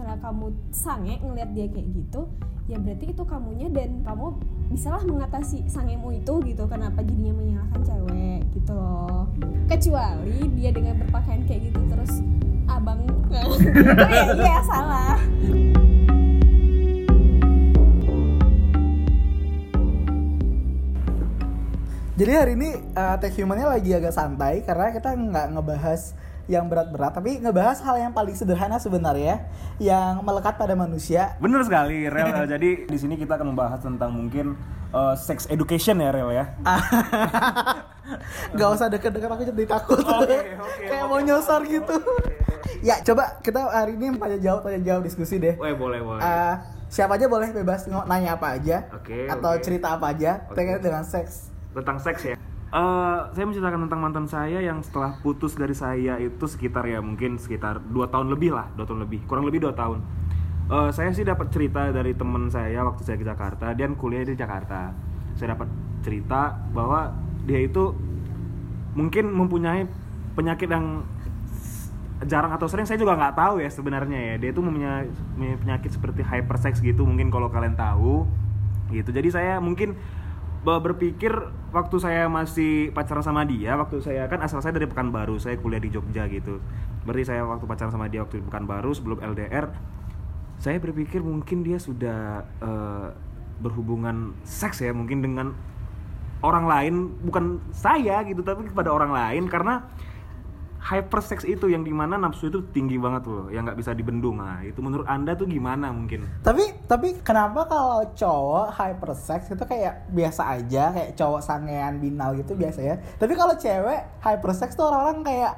misalnya 0.00 0.16
kamu 0.24 0.46
sange 0.72 1.14
ngelihat 1.20 1.50
dia 1.52 1.66
kayak 1.68 1.88
gitu 1.92 2.24
ya 2.72 2.80
berarti 2.80 3.12
itu 3.12 3.22
kamunya 3.28 3.68
dan 3.68 4.00
kamu 4.00 4.32
bisalah 4.72 5.04
mengatasi 5.04 5.60
sangemu 5.68 6.24
itu 6.24 6.32
gitu 6.48 6.64
kenapa 6.64 7.04
jadinya 7.04 7.36
menyalahkan 7.36 7.84
cewek 7.84 8.40
gitu 8.56 8.72
loh. 8.72 9.28
Kecuali 9.68 10.40
dia 10.56 10.72
dengan 10.72 10.96
berpakaian 11.04 11.44
kayak 11.44 11.68
gitu 11.68 11.80
terus 11.92 12.24
abang 12.64 13.04
gitu 13.12 13.28
ya 13.36 13.44
iya 14.40 14.60
salah. 14.64 15.20
Jadi 22.16 22.32
hari 22.32 22.52
ini 22.56 22.72
uh, 22.96 23.20
Tech 23.20 23.36
Humannya 23.36 23.68
lagi 23.68 23.92
agak 23.92 24.16
santai 24.16 24.64
karena 24.64 24.96
kita 24.96 25.12
nggak 25.12 25.46
ngebahas 25.60 26.16
yang 26.50 26.66
berat-berat, 26.66 27.14
tapi 27.14 27.38
ngebahas 27.38 27.78
hal 27.86 27.94
yang 28.02 28.10
paling 28.10 28.34
sederhana 28.34 28.82
sebenarnya 28.82 29.46
yang 29.78 30.18
melekat 30.26 30.58
pada 30.58 30.74
manusia. 30.74 31.38
Bener 31.38 31.62
sekali, 31.62 32.10
Rel. 32.10 32.42
Jadi 32.58 32.90
di 32.90 32.98
sini 32.98 33.14
kita 33.14 33.38
akan 33.38 33.54
membahas 33.54 33.78
tentang 33.78 34.10
mungkin 34.10 34.58
uh, 34.90 35.14
sex 35.14 35.46
education 35.46 36.02
ya, 36.02 36.10
Rel 36.10 36.34
ya. 36.34 36.44
Gak 38.58 38.68
usah 38.74 38.90
deket-deket 38.90 39.30
aku 39.30 39.46
jadi 39.46 39.64
takut. 39.70 40.02
Oke, 40.02 40.34
oke, 40.58 40.82
Kayak 40.90 41.06
oke. 41.06 41.10
mau 41.14 41.20
nyosor 41.22 41.62
gitu. 41.62 41.94
ya 42.82 42.98
coba 43.06 43.38
kita 43.38 43.70
hari 43.70 43.94
ini 43.94 44.18
tanya 44.18 44.38
jawab 44.42 44.60
tanya 44.66 44.80
jawab 44.82 45.02
diskusi 45.06 45.38
deh. 45.38 45.54
Weh, 45.54 45.70
boleh, 45.78 46.02
boleh. 46.02 46.18
Uh, 46.18 46.58
siapa 46.90 47.14
aja 47.14 47.30
boleh 47.30 47.54
bebas 47.54 47.86
nanya 47.86 48.34
apa 48.34 48.58
aja 48.58 48.90
Oke, 48.90 49.30
atau 49.30 49.54
oke. 49.54 49.62
cerita 49.62 49.94
apa 49.94 50.10
aja 50.10 50.42
Oke. 50.50 50.58
terkait 50.58 50.82
dengan 50.82 51.06
seks. 51.06 51.54
tentang 51.70 52.02
seks 52.02 52.34
ya. 52.34 52.36
Eh, 52.70 53.20
saya 53.34 53.44
menceritakan 53.50 53.90
tentang 53.90 53.98
mantan 53.98 54.26
saya 54.30 54.62
yang 54.62 54.78
setelah 54.78 55.18
putus 55.26 55.58
dari 55.58 55.74
saya 55.74 56.22
itu 56.22 56.46
sekitar 56.46 56.86
ya 56.86 57.02
mungkin 57.02 57.34
sekitar 57.34 57.82
dua 57.82 58.06
tahun 58.06 58.30
lebih 58.30 58.54
lah, 58.54 58.70
dua 58.78 58.86
tahun 58.86 59.10
lebih, 59.10 59.26
kurang 59.26 59.42
lebih 59.42 59.66
dua 59.66 59.74
tahun. 59.74 59.98
Eh, 60.70 60.90
saya 60.94 61.10
sih 61.10 61.26
dapat 61.26 61.50
cerita 61.50 61.90
dari 61.90 62.14
teman 62.14 62.46
saya 62.46 62.86
waktu 62.86 63.02
saya 63.02 63.18
ke 63.18 63.26
Jakarta, 63.26 63.74
dan 63.74 63.98
kuliah 63.98 64.22
di 64.22 64.38
Jakarta. 64.38 64.94
Saya 65.34 65.58
dapat 65.58 65.66
cerita 66.06 66.62
bahwa 66.70 67.10
dia 67.42 67.58
itu 67.58 67.90
mungkin 68.94 69.34
mempunyai 69.34 69.90
penyakit 70.38 70.70
yang 70.70 71.02
jarang 72.22 72.54
atau 72.54 72.70
sering 72.70 72.86
saya 72.86 73.02
juga 73.02 73.18
nggak 73.18 73.34
tahu 73.34 73.64
ya 73.64 73.70
sebenarnya 73.72 74.18
ya 74.18 74.34
dia 74.36 74.50
itu 74.52 74.60
mempunyai 74.60 75.08
penyakit 75.40 75.90
seperti 75.96 76.20
hypersex 76.20 76.84
gitu 76.84 77.08
mungkin 77.08 77.32
kalau 77.32 77.48
kalian 77.48 77.72
tahu 77.72 78.28
gitu 78.92 79.08
jadi 79.08 79.28
saya 79.32 79.54
mungkin 79.56 79.96
berpikir 80.60 81.32
waktu 81.72 81.96
saya 81.96 82.28
masih 82.28 82.92
pacaran 82.92 83.24
sama 83.24 83.48
dia 83.48 83.72
waktu 83.80 83.96
saya 84.04 84.28
kan 84.28 84.44
asal 84.44 84.60
saya 84.60 84.76
dari 84.76 84.84
Pekanbaru 84.84 85.40
saya 85.40 85.56
kuliah 85.56 85.80
di 85.80 85.88
Jogja 85.88 86.28
gitu. 86.28 86.60
Berarti 87.08 87.32
saya 87.32 87.48
waktu 87.48 87.64
pacaran 87.64 87.92
sama 87.92 88.12
dia 88.12 88.20
waktu 88.20 88.40
di 88.40 88.44
Pekanbaru 88.44 88.92
sebelum 88.92 89.24
LDR 89.24 89.72
saya 90.60 90.76
berpikir 90.76 91.24
mungkin 91.24 91.64
dia 91.64 91.80
sudah 91.80 92.44
eh, 92.60 93.08
berhubungan 93.64 94.36
seks 94.44 94.84
ya 94.84 94.92
mungkin 94.92 95.24
dengan 95.24 95.56
orang 96.40 96.64
lain 96.68 96.94
bukan 97.24 97.60
saya 97.72 98.24
gitu 98.24 98.40
tapi 98.40 98.68
kepada 98.68 98.92
orang 98.92 99.12
lain 99.12 99.44
karena 99.48 99.88
hypersex 100.80 101.44
itu 101.44 101.68
yang 101.68 101.84
di 101.84 101.92
mana 101.92 102.16
nafsu 102.16 102.48
itu 102.48 102.64
tinggi 102.72 102.96
banget 102.96 103.28
loh 103.28 103.52
yang 103.52 103.68
nggak 103.68 103.76
bisa 103.76 103.92
dibendung. 103.92 104.40
Nah 104.40 104.64
itu 104.64 104.80
menurut 104.80 105.04
anda 105.04 105.36
tuh 105.36 105.44
gimana 105.44 105.92
mungkin? 105.92 106.24
Tapi 106.40 106.88
tapi 106.88 107.20
kenapa 107.20 107.68
kalau 107.68 108.00
cowok 108.16 108.72
hypersex 108.72 109.52
itu 109.52 109.64
kayak 109.68 110.08
biasa 110.08 110.42
aja 110.56 110.88
kayak 110.96 111.10
cowok 111.20 111.40
sangean 111.44 112.00
binal 112.00 112.32
gitu 112.32 112.56
biasa 112.56 112.80
ya. 112.80 112.96
Tapi 113.20 113.36
kalau 113.36 113.52
cewek 113.60 114.24
hypersex 114.24 114.72
tuh 114.72 114.88
orang-orang 114.88 115.20
kayak 115.20 115.52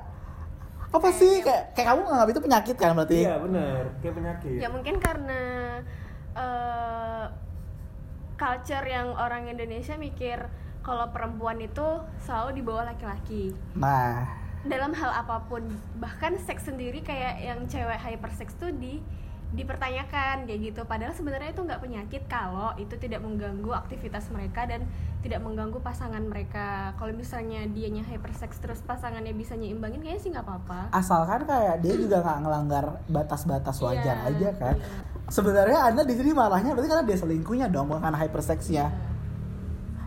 apa 0.93 1.09
sih? 1.15 1.41
kayak 1.41 1.73
kayak 1.73 1.87
kamu 1.95 2.01
nganggap 2.05 2.29
itu 2.29 2.41
penyakit 2.43 2.77
kan 2.77 2.91
berarti? 2.93 3.19
iya 3.23 3.35
benar 3.39 3.83
kayak 4.03 4.15
penyakit. 4.19 4.59
Ya 4.59 4.69
mungkin 4.69 4.95
karena 4.99 5.41
eh, 6.35 7.25
culture 8.35 8.87
yang 8.91 9.15
orang 9.15 9.47
Indonesia 9.47 9.95
mikir 9.95 10.51
kalau 10.83 11.15
perempuan 11.15 11.63
itu 11.63 12.03
selalu 12.27 12.59
di 12.59 12.63
bawah 12.67 12.91
laki-laki. 12.91 13.55
Nah, 13.79 14.42
dalam 14.63 14.95
hal 14.95 15.11
apa 15.11 15.43
pun 15.51 15.67
bahkan 15.99 16.39
seks 16.39 16.71
sendiri 16.71 17.03
kayak 17.03 17.43
yang 17.43 17.61
cewek 17.67 17.99
hypersex 17.99 18.55
tuh 18.57 18.71
di 18.71 19.03
dipertanyakan 19.53 20.49
kayak 20.49 20.73
gitu 20.73 20.81
padahal 20.89 21.13
sebenarnya 21.13 21.53
itu 21.53 21.61
nggak 21.61 21.83
penyakit 21.85 22.23
kalau 22.25 22.73
itu 22.81 22.97
tidak 22.97 23.21
mengganggu 23.21 23.69
aktivitas 23.77 24.33
mereka 24.33 24.65
dan 24.65 24.89
tidak 25.21 25.45
mengganggu 25.45 25.77
pasangan 25.85 26.25
mereka 26.25 26.97
kalau 26.97 27.13
misalnya 27.13 27.69
dianya 27.69 28.01
hypersex 28.01 28.57
terus 28.65 28.81
pasangannya 28.81 29.37
bisa 29.37 29.53
nyimbangin 29.53 30.01
kayaknya 30.01 30.23
sih 30.25 30.31
nggak 30.33 30.47
apa-apa 30.49 30.81
asalkan 30.97 31.45
kayak 31.45 31.85
dia 31.85 31.95
juga 32.01 32.25
nggak 32.25 32.39
ngelanggar 32.49 32.85
batas-batas 33.13 33.77
wajar 33.85 34.17
Iya, 34.25 34.31
aja 34.33 34.49
kan. 34.57 34.75
iya. 34.81 35.11
Sebenarnya 35.29 35.79
anda 35.85 36.03
di 36.03 36.13
sini 36.17 36.33
marahnya 36.33 36.73
berarti 36.73 36.89
karena 36.89 37.05
dia 37.05 37.17
selingkuhnya 37.17 37.67
dong 37.69 37.89
bukan 37.89 38.13
hypersexnya. 38.13 38.91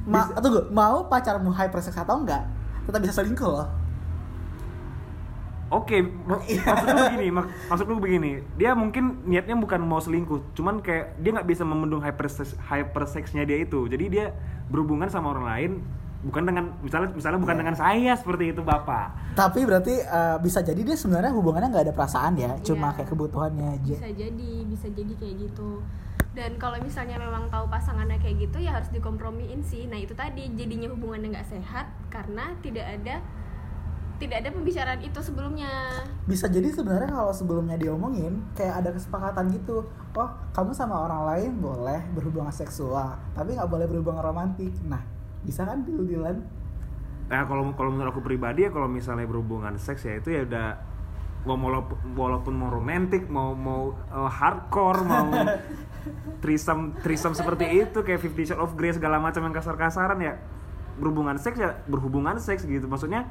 Ma 0.05 0.29
tunggu, 0.37 0.69
mau 0.69 1.07
pacarmu 1.09 1.49
hypersex 1.49 1.97
atau 1.97 2.21
enggak? 2.21 2.45
Tetap 2.85 2.99
bisa 3.01 3.13
selingkuh 3.23 3.47
loh. 3.49 3.65
Oke, 5.67 5.97
mak- 5.99 6.45
maksudnya 6.45 6.95
begini, 7.07 7.27
mak 7.29 7.45
maksudnya 7.65 7.95
begini. 7.97 8.31
Dia 8.53 8.71
mungkin 8.71 9.03
niatnya 9.23 9.55
bukan 9.55 9.81
mau 9.81 9.97
selingkuh, 9.97 10.53
cuman 10.53 10.77
kayak 10.79 11.17
dia 11.17 11.31
nggak 11.31 11.47
bisa 11.47 11.63
membendung 11.63 11.99
hypersex 11.99 12.53
hypersexnya 12.61 13.43
dia 13.43 13.59
itu. 13.59 13.85
Jadi 13.85 14.05
dia 14.07 14.25
berhubungan 14.67 15.07
sama 15.07 15.31
orang 15.31 15.45
lain 15.45 15.71
bukan 16.21 16.41
dengan 16.43 16.73
misalnya 16.79 17.09
misalnya 17.11 17.37
bukan 17.37 17.53
Iya. 17.53 17.61
dengan 17.61 17.75
saya 17.75 18.11
seperti 18.13 18.43
itu 18.49 18.61
bapak. 18.61 19.33
Tapi 19.33 19.61
berarti 19.61 19.93
eh, 19.95 20.37
bisa 20.39 20.61
jadi 20.61 20.77
dia 20.79 20.93
sebenarnya 20.93 21.29
hubungannya 21.31 21.69
nggak 21.69 21.85
ada 21.85 21.93
perasaan 21.93 22.33
ya, 22.35 22.57
cuma 22.61 22.89
Iya. 22.89 22.95
kayak 22.95 23.09
kebutuhannya 23.09 23.67
aja. 23.75 23.95
bisa 23.95 24.09
jadi 24.11 24.51
bisa 24.65 24.87
jadi 24.87 25.13
kayak 25.15 25.35
gitu 25.43 25.81
dan 26.31 26.51
kalau 26.57 26.75
misalnya 26.77 27.15
memang 27.15 27.47
tahu 27.47 27.63
pasangannya 27.65 28.19
kayak 28.19 28.43
gitu 28.43 28.59
ya 28.59 28.75
harus 28.75 28.91
dikompromiin 28.91 29.63
sih 29.63 29.87
nah 29.87 29.95
itu 29.95 30.11
tadi 30.11 30.51
jadinya 30.51 30.91
hubungannya 30.91 31.31
nggak 31.31 31.47
sehat 31.47 31.87
karena 32.09 32.51
tidak 32.59 32.83
ada 32.91 33.23
tidak 34.15 34.43
ada 34.43 34.49
pembicaraan 34.55 35.01
itu 35.03 35.19
sebelumnya 35.19 35.69
Bisa 36.25 36.47
jadi 36.47 36.71
sebenarnya 36.71 37.11
kalau 37.11 37.33
sebelumnya 37.35 37.75
diomongin 37.75 38.41
kayak 38.55 38.81
ada 38.83 38.89
kesepakatan 38.95 39.51
gitu. 39.53 39.85
Oh, 40.15 40.29
kamu 40.55 40.71
sama 40.71 41.05
orang 41.05 41.21
lain 41.27 41.51
boleh 41.59 42.01
berhubungan 42.15 42.51
seksual, 42.55 43.19
tapi 43.35 43.53
nggak 43.59 43.67
boleh 43.67 43.85
berhubungan 43.85 44.23
romantik. 44.23 44.71
Nah, 44.87 45.03
bisa 45.43 45.67
kan 45.67 45.83
deal-dealan? 45.83 46.41
Nah 47.25 47.41
kalau 47.49 47.73
kalau 47.73 47.89
menurut 47.89 48.13
aku 48.13 48.21
pribadi 48.21 48.65
ya 48.65 48.71
kalau 48.73 48.85
misalnya 48.85 49.25
berhubungan 49.25 49.73
seks 49.81 50.05
ya 50.05 50.21
itu 50.21 50.29
ya 50.29 50.45
udah 50.45 50.67
mau 51.45 51.57
walaupun, 51.57 51.97
walaupun 52.17 52.53
mau 52.57 52.69
romantis 52.73 53.21
mau 53.29 53.53
mau 53.53 53.93
uh, 54.09 54.29
hardcore 54.29 55.01
mau 55.05 55.29
trisam 56.41 56.93
trisam 57.01 57.33
seperti 57.37 57.85
itu 57.85 58.01
kayak 58.01 58.21
Fifty 58.21 58.49
Shades 58.49 58.61
of 58.61 58.73
Grey 58.77 58.93
segala 58.93 59.21
macam 59.21 59.45
yang 59.45 59.53
kasar-kasaran 59.53 60.17
ya 60.21 60.37
berhubungan 60.97 61.37
seks 61.37 61.57
ya 61.57 61.77
berhubungan 61.85 62.37
seks 62.41 62.65
gitu 62.65 62.85
maksudnya 62.89 63.29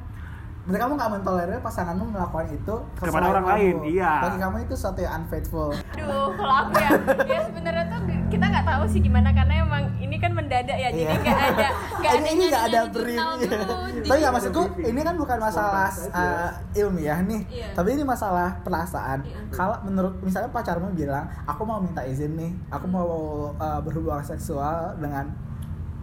Berarti 0.65 0.81
kamu 0.81 0.93
nggak 0.95 1.11
mentolerir 1.13 1.59
pasanganmu 1.59 2.05
melakukan 2.09 2.47
itu 2.49 2.75
ke 2.95 3.03
Kepada 3.03 3.25
orang 3.27 3.45
kamu. 3.45 3.53
lain, 3.53 3.75
iya. 3.87 4.11
Bagi 4.19 4.37
kamu 4.39 4.55
itu 4.61 4.73
sesuatu 4.73 4.99
yang 4.99 5.13
unfaithful. 5.19 5.69
aduh 5.95 6.27
kalau 6.33 6.55
aku 6.59 6.73
ya 6.75 6.89
ya 7.23 7.39
sebenarnya 7.43 7.85
tuh 7.87 7.99
kita 8.27 8.45
nggak 8.45 8.65
tahu 8.65 8.83
sih 8.85 8.99
gimana 8.99 9.29
karena 9.31 9.53
emang 9.59 9.83
ini 9.97 10.15
kan 10.15 10.31
mendadak 10.31 10.73
ya 10.75 10.89
jadi 10.89 11.05
Iya. 11.05 11.17
nggak 11.17 11.37
ada 11.39 11.67
nggak 11.95 12.11
ada 12.11 12.17
ini 12.19 12.29
ini 12.31 12.43
nggak 12.47 12.63
ada 12.65 12.79
brief. 12.87 13.19
Iya. 13.19 13.59
Tapi 14.03 14.17
nggak 14.19 14.33
maksudku 14.33 14.61
ini 14.81 14.99
kan 14.99 15.15
bukan 15.15 15.37
masalah 15.39 15.89
uh, 16.11 16.49
ilmiah 16.73 17.19
nih, 17.21 17.41
Iya. 17.47 17.67
tapi 17.71 17.89
ini 17.91 18.03
masalah 18.03 18.49
perasaan. 18.59 19.19
Iya. 19.21 19.37
Kalau 19.49 19.77
menurut 19.81 20.17
misalnya 20.19 20.49
pacarmu 20.49 20.91
bilang, 20.91 21.25
aku 21.43 21.61
mau 21.61 21.77
minta 21.77 22.01
izin 22.01 22.33
nih, 22.33 22.51
aku 22.69 22.85
mau 22.85 23.09
uh, 23.51 23.79
berhubungan 23.79 24.21
seksual 24.21 24.93
dengan 24.95 25.29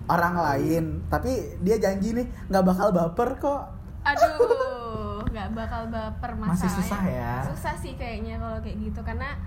orang 0.04 0.34
lain, 0.36 0.84
tapi 1.06 1.30
dia 1.58 1.78
janji 1.78 2.10
nih 2.12 2.26
nggak 2.46 2.64
bakal 2.64 2.90
baper 2.90 3.30
kok. 3.36 3.62
Aduh 4.02 5.22
nggak 5.30 5.48
bakal 5.56 5.82
baper 5.88 6.32
masalahnya. 6.36 6.58
Masih 6.58 6.70
susah 6.70 7.02
ya? 7.06 7.32
susah 7.46 7.74
sih 7.78 7.94
kayaknya 7.96 8.36
kalau 8.36 8.58
kayak 8.60 8.76
gitu 8.82 9.00
karena 9.00 9.38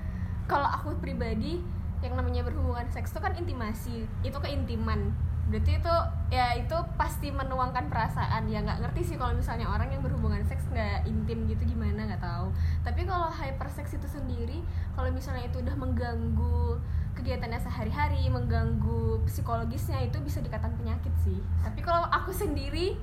kalau 0.49 0.65
aku 0.65 0.95
pribadi 0.97 1.61
yang 2.01 2.13
namanya 2.17 2.45
berhubungan 2.45 2.85
seks 2.89 3.13
itu 3.13 3.19
kan 3.21 3.33
intimasi 3.37 4.05
itu 4.25 4.37
keintiman. 4.41 5.13
Berarti 5.45 5.77
itu 5.77 5.95
ya 6.33 6.57
itu 6.57 6.73
pasti 6.97 7.29
menuangkan 7.29 7.89
perasaan. 7.93 8.49
Ya 8.49 8.65
nggak 8.65 8.81
ngerti 8.81 9.13
sih 9.13 9.15
kalau 9.17 9.37
misalnya 9.37 9.69
orang 9.69 9.93
yang 9.93 10.01
berhubungan 10.01 10.41
seks 10.45 10.65
nggak 10.73 11.05
intim 11.05 11.45
gitu 11.45 11.61
gimana 11.69 12.09
nggak 12.09 12.21
tahu. 12.21 12.49
Tapi 12.81 13.05
kalau 13.05 13.29
hypersex 13.29 13.93
itu 13.93 14.07
sendiri 14.09 14.65
kalau 14.97 15.13
misalnya 15.13 15.45
itu 15.45 15.61
udah 15.61 15.75
mengganggu 15.77 16.81
kegiatannya 17.15 17.61
sehari-hari 17.63 18.27
mengganggu 18.27 19.23
psikologisnya 19.23 20.03
itu 20.03 20.17
bisa 20.25 20.41
dikatakan 20.41 20.75
penyakit 20.81 21.13
sih. 21.23 21.39
Tapi 21.63 21.79
kalau 21.85 22.05
aku 22.09 22.33
sendiri 22.35 22.97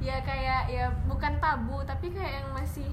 ya 0.00 0.16
kayak 0.20 0.62
ya 0.66 0.88
bukan 1.04 1.36
tabu 1.36 1.76
tapi 1.84 2.08
kayak 2.08 2.40
yang 2.40 2.48
masih 2.52 2.88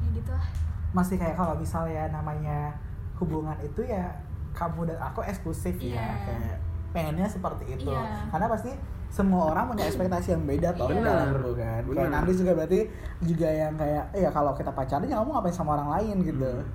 ya 0.00 0.08
gitu 0.14 0.30
lah 0.30 0.46
Masih 0.90 1.18
kayak 1.18 1.34
kalau 1.34 1.54
misalnya 1.54 2.10
namanya 2.10 2.74
hubungan 3.14 3.54
itu 3.62 3.82
ya 3.82 4.10
kamu 4.50 4.90
dan 4.90 4.98
aku 4.98 5.22
eksklusif 5.22 5.78
ya, 5.78 5.94
Iya. 5.94 6.06
kayak 6.26 6.56
pengennya 6.90 7.26
seperti 7.30 7.62
itu. 7.70 7.86
Iya. 7.86 8.26
Karena 8.26 8.50
pasti 8.50 8.74
semua 9.06 9.54
orang 9.54 9.70
punya 9.70 9.86
ekspektasi 9.86 10.34
yang 10.34 10.42
beda 10.42 10.74
toh 10.74 10.90
Iya. 10.90 10.98
dalam 11.06 11.54
kan. 11.54 11.82
Kayak 11.86 12.10
nanti 12.10 12.32
juga 12.34 12.52
berarti 12.58 12.80
juga 13.22 13.46
yang 13.46 13.78
kayak 13.78 14.04
ya 14.10 14.30
kalau 14.30 14.50
kita 14.58 14.74
pacaran 14.74 15.06
ya 15.06 15.22
kamu 15.22 15.30
ngapain 15.30 15.54
sama 15.54 15.78
orang 15.78 15.88
lain 15.94 16.16
gitu. 16.26 16.50
Hmm. 16.50 16.66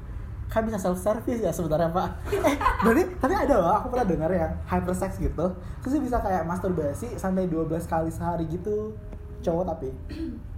Kan 0.45 0.61
bisa 0.63 0.77
self 0.77 1.01
service 1.01 1.41
ya 1.41 1.51
sebenarnya 1.51 1.89
pak. 1.91 2.09
Eh 2.31 2.55
berarti 2.85 3.03
tapi 3.17 3.33
ada 3.33 3.55
loh 3.59 3.73
aku 3.81 3.87
pernah 3.91 4.07
dengar 4.07 4.29
yang 4.31 4.53
hypersex 4.69 5.17
gitu. 5.17 5.45
Terus 5.81 5.91
dia 5.97 6.03
bisa 6.03 6.17
kayak 6.21 6.43
masturbasi 6.45 7.17
sampai 7.17 7.49
12 7.49 7.69
kali 7.85 8.09
sehari 8.13 8.45
gitu. 8.47 8.93
Cowok 9.41 9.63
tapi. 9.65 9.89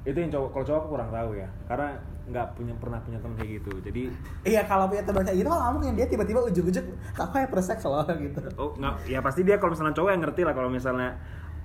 Itu 0.03 0.17
yang 0.17 0.31
cowok 0.31 0.49
kalau 0.53 0.65
cowok 0.67 0.79
aku 0.83 0.87
kurang 0.91 1.09
tahu 1.11 1.29
ya 1.35 1.47
karena 1.67 1.87
nggak 2.27 2.59
punya 2.59 2.75
pernah 2.75 2.99
punya 2.99 3.19
teman 3.23 3.35
kayak 3.39 3.51
gitu. 3.63 3.71
Jadi 3.79 4.03
iya 4.43 4.61
kalau 4.67 4.91
punya 4.91 5.03
teman 5.07 5.23
kayak 5.23 5.37
gitu 5.39 5.47
kan 5.47 5.59
nggak 5.63 5.73
mungkin 5.79 5.93
dia 5.95 6.07
tiba-tiba 6.11 6.39
ujuk-ujuk 6.51 6.85
aku 7.15 7.33
hypersex 7.39 7.79
loh? 7.87 8.03
gitu. 8.27 8.41
Oh 8.59 8.75
nggak 8.75 9.07
ya 9.07 9.19
pasti 9.23 9.47
dia 9.47 9.55
kalau 9.55 9.71
misalnya 9.71 9.95
cowok 9.95 10.09
yang 10.11 10.21
ngerti 10.23 10.41
lah 10.43 10.53
kalau 10.53 10.69
misalnya 10.69 11.15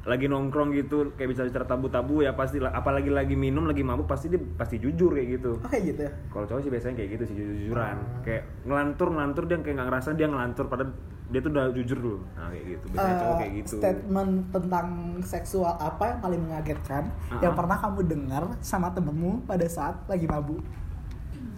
lagi 0.02 0.26
nongkrong 0.26 0.74
gitu 0.74 1.14
kayak 1.14 1.30
bisa 1.30 1.46
bicara 1.46 1.62
tabu-tabu 1.62 2.26
ya 2.26 2.34
pasti 2.34 2.58
apalagi 2.58 3.06
lagi 3.06 3.38
minum 3.38 3.70
lagi 3.70 3.86
mabuk 3.86 4.10
pasti 4.10 4.26
dia 4.26 4.42
pasti 4.58 4.82
jujur 4.82 5.14
kayak 5.14 5.28
gitu. 5.38 5.50
Oh 5.62 5.68
kayak 5.70 5.84
gitu 5.94 6.00
ya? 6.02 6.12
Kalau 6.26 6.44
cowok 6.44 6.60
sih 6.60 6.70
biasanya 6.74 6.94
kayak 6.98 7.10
gitu 7.14 7.24
sih 7.30 7.34
jujur-jujuran. 7.38 7.96
Kayak 8.26 8.42
ngelantur 8.66 9.08
ngelantur 9.14 9.44
dia 9.46 9.56
kayak 9.62 9.74
nggak 9.78 9.88
ngerasa 9.94 10.08
dia 10.18 10.26
ngelantur 10.26 10.66
padahal 10.66 10.90
dia 11.30 11.40
tuh 11.40 11.50
udah 11.54 11.64
jujur 11.70 11.98
dulu. 12.02 12.18
Nah 12.34 12.50
kayak 12.50 12.64
gitu. 12.66 12.84
Biasanya 12.90 13.14
cowok 13.14 13.30
Eh, 13.30 13.38
kayak 13.38 13.52
gitu. 13.54 13.74
statement 13.78 14.32
tentang 14.50 14.86
seksual 15.22 15.72
apa 15.78 16.04
yang 16.04 16.18
paling 16.18 16.40
mengagetkan 16.42 17.02
yang 17.38 17.54
Uh-uh. 17.54 17.60
pernah 17.62 17.76
kamu 17.78 18.00
dengar 18.02 18.42
sama 18.58 18.88
temenmu 18.90 19.46
pada 19.46 19.66
saat 19.70 20.02
lagi 20.10 20.26
mabuk? 20.26 20.58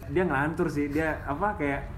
Dia 0.04 0.20
ngelantur 0.20 0.68
sih 0.68 0.92
dia 0.92 1.16
apa 1.24 1.56
kayak 1.56 1.93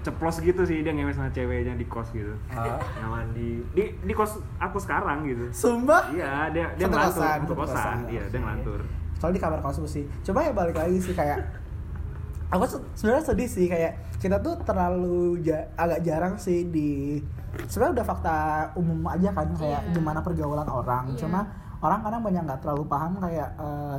ceplos 0.00 0.36
gitu 0.38 0.62
sih 0.62 0.80
dia 0.80 0.90
ngewe 0.90 1.10
sama 1.10 1.28
ceweknya 1.28 1.74
di 1.74 1.84
kos 1.84 2.08
gitu. 2.10 2.32
Ah. 2.48 2.76
nggak 2.76 3.10
mandi. 3.10 3.50
Di 3.70 3.84
di 3.98 4.12
kos 4.12 4.36
aku 4.56 4.76
sekarang 4.76 5.24
gitu. 5.24 5.46
Sumpah? 5.50 6.08
Iya 6.08 6.48
dia 6.50 6.66
dia 6.74 6.84
Satu 6.84 6.94
ngelantur 6.94 7.16
kosan, 7.16 7.38
satu 7.38 7.54
kosan. 7.54 7.74
kosan. 7.74 7.98
iya 8.08 8.22
dia 8.26 8.38
ngelantur. 8.38 8.80
Soalnya 9.14 9.36
di 9.36 9.42
kamar 9.42 9.60
kos 9.60 9.78
sih. 9.86 10.04
Coba 10.22 10.38
ya 10.42 10.52
balik 10.52 10.74
lagi 10.74 10.98
sih 10.98 11.12
kayak 11.12 11.38
aku 12.48 12.64
se- 12.66 12.84
sebenarnya 12.94 13.24
sedih 13.24 13.46
sih 13.46 13.66
kayak 13.66 13.92
kita 14.16 14.36
tuh 14.38 14.58
terlalu 14.60 15.38
ja- 15.40 15.70
agak 15.74 16.00
jarang 16.00 16.34
sih 16.34 16.66
di 16.66 17.20
sebenarnya 17.62 17.94
udah 17.96 18.06
fakta 18.06 18.36
umum 18.74 18.98
aja 19.06 19.30
kan 19.30 19.48
kayak 19.54 19.80
Iya. 19.80 19.92
gimana 19.92 20.18
pergaulan 20.18 20.66
orang. 20.66 21.04
Iya. 21.08 21.18
cuma 21.20 21.40
orang 21.78 22.00
kadang 22.00 22.20
banyak 22.20 22.42
nggak 22.42 22.60
terlalu 22.60 22.84
paham 22.84 23.12
kayak 23.18 23.48
eh, 23.54 23.98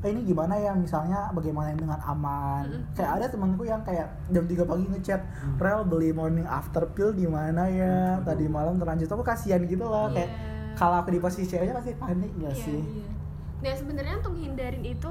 eh, 0.00 0.08
ini 0.08 0.22
gimana 0.22 0.54
ya 0.54 0.72
misalnya 0.72 1.30
bagaimana 1.30 1.70
yang 1.70 1.80
dengan 1.80 2.00
aman 2.00 2.64
Mm-mm. 2.66 2.92
kayak 2.92 3.10
ada 3.16 3.26
temanku 3.26 3.62
yang 3.62 3.80
kayak 3.80 4.06
jam 4.28 4.44
3 4.44 4.62
pagi 4.62 4.84
ngechat 4.88 5.20
rel 5.56 5.82
beli 5.82 6.10
morning 6.10 6.44
after 6.44 6.84
pill 6.88 7.10
di 7.10 7.24
mana 7.24 7.64
ya 7.66 7.94
tadi 8.20 8.44
malam 8.46 8.76
terlanjur 8.76 9.08
aku 9.08 9.24
kasihan 9.24 9.62
gitu 9.62 9.82
loh 9.82 10.08
kayak 10.10 10.28
Iya. 10.28 10.76
kalau 10.76 11.00
aku 11.00 11.08
di 11.08 11.18
posisi 11.18 11.48
ceweknya 11.48 11.72
pasti 11.74 11.96
panik 11.96 12.28
gak 12.36 12.52
Iya, 12.52 12.60
sih 12.60 12.80
iya. 12.82 13.08
Nah 13.56 13.72
sebenarnya 13.72 14.14
untuk 14.20 14.36
hindarin 14.36 14.84
itu 14.84 15.08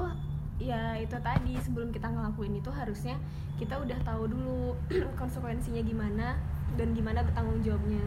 ya 0.56 0.94
itu 0.96 1.12
tadi 1.18 1.58
sebelum 1.60 1.90
kita 1.90 2.06
ngelakuin 2.06 2.54
itu 2.54 2.70
harusnya 2.70 3.18
kita 3.58 3.76
udah 3.76 3.98
tahu 4.00 4.30
dulu 4.30 4.72
konsekuensinya 5.20 5.82
gimana 5.82 6.38
dan 6.78 6.94
gimana 6.94 7.20
bertanggung 7.20 7.60
jawabnya. 7.60 8.00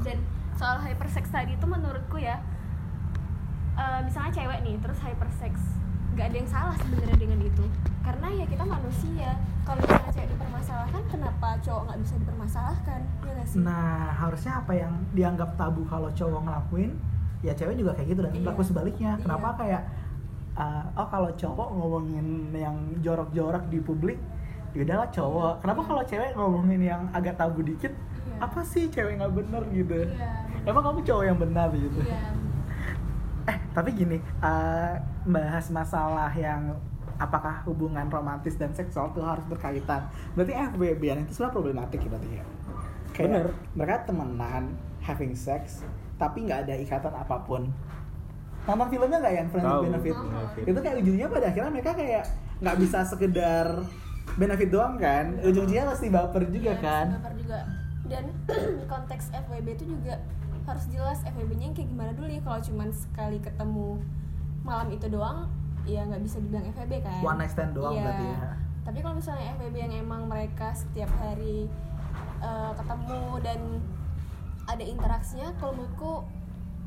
Dan 0.00 0.18
soal 0.56 0.80
hypersex 0.80 1.28
tadi 1.28 1.54
itu 1.54 1.66
menurutku 1.68 2.16
ya 2.16 2.40
eh, 3.74 4.00
misalnya 4.02 4.32
cewek 4.32 4.58
nih 4.62 4.76
terus 4.78 4.98
hypersex 4.98 5.54
nggak 6.12 6.26
ada 6.28 6.36
yang 6.36 6.50
salah 6.50 6.74
sebenarnya 6.76 7.16
dengan 7.16 7.40
itu 7.40 7.64
karena 8.02 8.26
ya 8.30 8.44
kita 8.44 8.64
manusia 8.64 9.30
kalau 9.62 9.80
misalnya 9.80 10.12
cewek 10.12 10.28
dipermasalahkan 10.28 11.02
kenapa 11.08 11.48
cowok 11.58 11.82
nggak 11.86 11.98
bisa 12.00 12.14
dipermasalahkan 12.18 13.00
ya 13.24 13.44
sih 13.46 13.58
Nah, 13.58 13.96
harusnya 14.14 14.52
apa 14.56 14.72
yang 14.72 14.92
dianggap 15.10 15.56
tabu 15.56 15.82
kalau 15.84 16.08
cowok 16.10 16.40
ngelakuin, 16.42 16.92
ya 17.40 17.52
cewek 17.52 17.74
juga 17.74 17.92
kayak 17.92 18.08
gitu 18.08 18.20
dan 18.20 18.30
Iya. 18.30 18.40
berlaku 18.40 18.62
sebaliknya. 18.62 19.10
Iya. 19.14 19.20
Kenapa 19.20 19.48
kayak 19.56 19.82
uh, 20.54 20.84
oh 20.94 21.06
kalau 21.06 21.30
cowok 21.32 21.68
ngomongin 21.72 22.26
yang 22.54 22.76
jorok-jorok 23.00 23.64
di 23.66 23.78
publik, 23.78 24.18
ya 24.72 24.84
udahlah 24.84 25.08
cowok. 25.10 25.54
Kenapa 25.60 25.80
kalau 25.82 26.02
cewek 26.02 26.30
ngomongin 26.32 26.80
yang 26.82 27.02
agak 27.10 27.34
tabu 27.34 27.60
dikit, 27.60 27.92
Iya. 27.92 28.36
apa 28.40 28.60
sih 28.62 28.86
cewek 28.86 29.16
nggak 29.16 29.32
bener 29.32 29.62
gitu? 29.70 29.96
Iya, 30.06 30.30
Emang 30.62 30.82
kamu 30.82 31.00
cowok 31.02 31.24
yang 31.24 31.38
benar 31.38 31.68
gitu? 31.72 32.00
iya 32.04 32.20
Eh, 33.42 33.56
tapi 33.74 33.90
gini, 33.92 34.18
uh, 34.38 34.94
bahas 35.26 35.66
masalah 35.68 36.30
yang 36.30 36.78
apakah 37.18 37.62
hubungan 37.66 38.06
romantis 38.06 38.54
dan 38.58 38.70
seksual 38.74 39.10
itu 39.10 39.22
harus 39.22 39.42
berkaitan. 39.46 40.06
Berarti 40.34 40.52
FWB 40.74 41.02
itu 41.02 41.32
sebenarnya 41.34 41.54
problematik 41.54 41.98
ya 42.02 42.08
berarti 42.10 42.28
ya. 42.38 42.44
Kayak 43.12 43.28
Bener. 43.28 43.46
mereka 43.76 43.96
temenan, 44.08 44.64
having 45.02 45.34
sex, 45.36 45.82
tapi 46.16 46.46
nggak 46.46 46.66
ada 46.66 46.74
ikatan 46.78 47.14
apa 47.14 47.36
pun. 47.44 47.70
Nonton 48.62 48.88
filmnya 48.94 49.18
nggak 49.18 49.34
yang 49.34 49.48
Friends 49.50 49.74
Benefit? 49.90 50.14
Benefit. 50.14 50.64
Itu 50.70 50.78
kayak 50.78 50.96
ujungnya 51.02 51.26
pada 51.26 51.46
akhirnya 51.50 51.70
mereka 51.74 51.92
kayak 51.98 52.24
nggak 52.62 52.76
bisa 52.78 52.98
sekedar 53.02 53.66
benefit 54.38 54.70
doang 54.70 54.94
kan? 55.02 55.34
Ujung-ujungnya 55.42 55.84
pasti 55.90 56.06
baper 56.14 56.46
juga 56.46 56.72
Iya, 56.72 56.82
kan? 56.82 57.06
baper 57.18 57.34
juga 57.36 57.58
dan 58.06 58.24
konteks 58.92 59.24
FWB 59.34 59.66
itu 59.78 59.84
juga 59.98 60.14
harus 60.64 60.84
jelas 60.88 61.18
FWB-nya 61.24 61.72
kayak 61.72 61.88
gimana 61.88 62.10
dulu 62.12 62.26
ya 62.26 62.40
kalau 62.40 62.60
cuman 62.60 62.88
sekali 62.88 63.38
ketemu 63.38 63.98
malam 64.62 64.88
itu 64.88 65.06
doang 65.06 65.50
ya 65.82 66.02
nggak 66.02 66.22
bisa 66.22 66.38
dibilang 66.38 66.66
FWB 66.68 66.92
kan 67.00 67.18
One 67.20 67.36
night 67.36 67.50
stand 67.50 67.72
doang 67.72 67.92
Iya. 67.92 68.02
berarti 68.04 68.24
ya. 68.24 68.38
tapi 68.82 68.98
kalau 68.98 69.14
misalnya 69.14 69.44
FWB 69.52 69.74
yang 69.76 69.94
emang 70.00 70.22
mereka 70.24 70.70
setiap 70.72 71.10
hari 71.18 71.66
eh, 72.38 72.72
ketemu 72.72 73.22
dan 73.40 73.60
ada 74.64 74.84
interaksinya 74.84 75.50
kalau 75.56 75.74
menurutku 75.74 76.12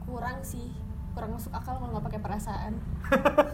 kurang 0.01 0.39
sih 0.39 0.71
kurang 1.11 1.31
masuk 1.31 1.51
akal 1.51 1.75
kalau 1.75 1.91
nggak 1.91 2.05
pakai 2.05 2.21
perasaan 2.21 2.73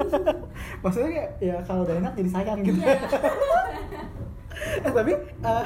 Maksudnya 0.81 1.09
kayak 1.11 1.31
ya 1.39 1.55
kalau 1.61 1.81
udah 1.81 1.95
enak 1.95 2.13
jadi 2.15 2.29
sayang 2.31 2.59
gitu. 2.61 2.77
Iya. 2.79 2.97
eh, 4.85 4.91
tapi 4.91 5.13
eh, 5.17 5.65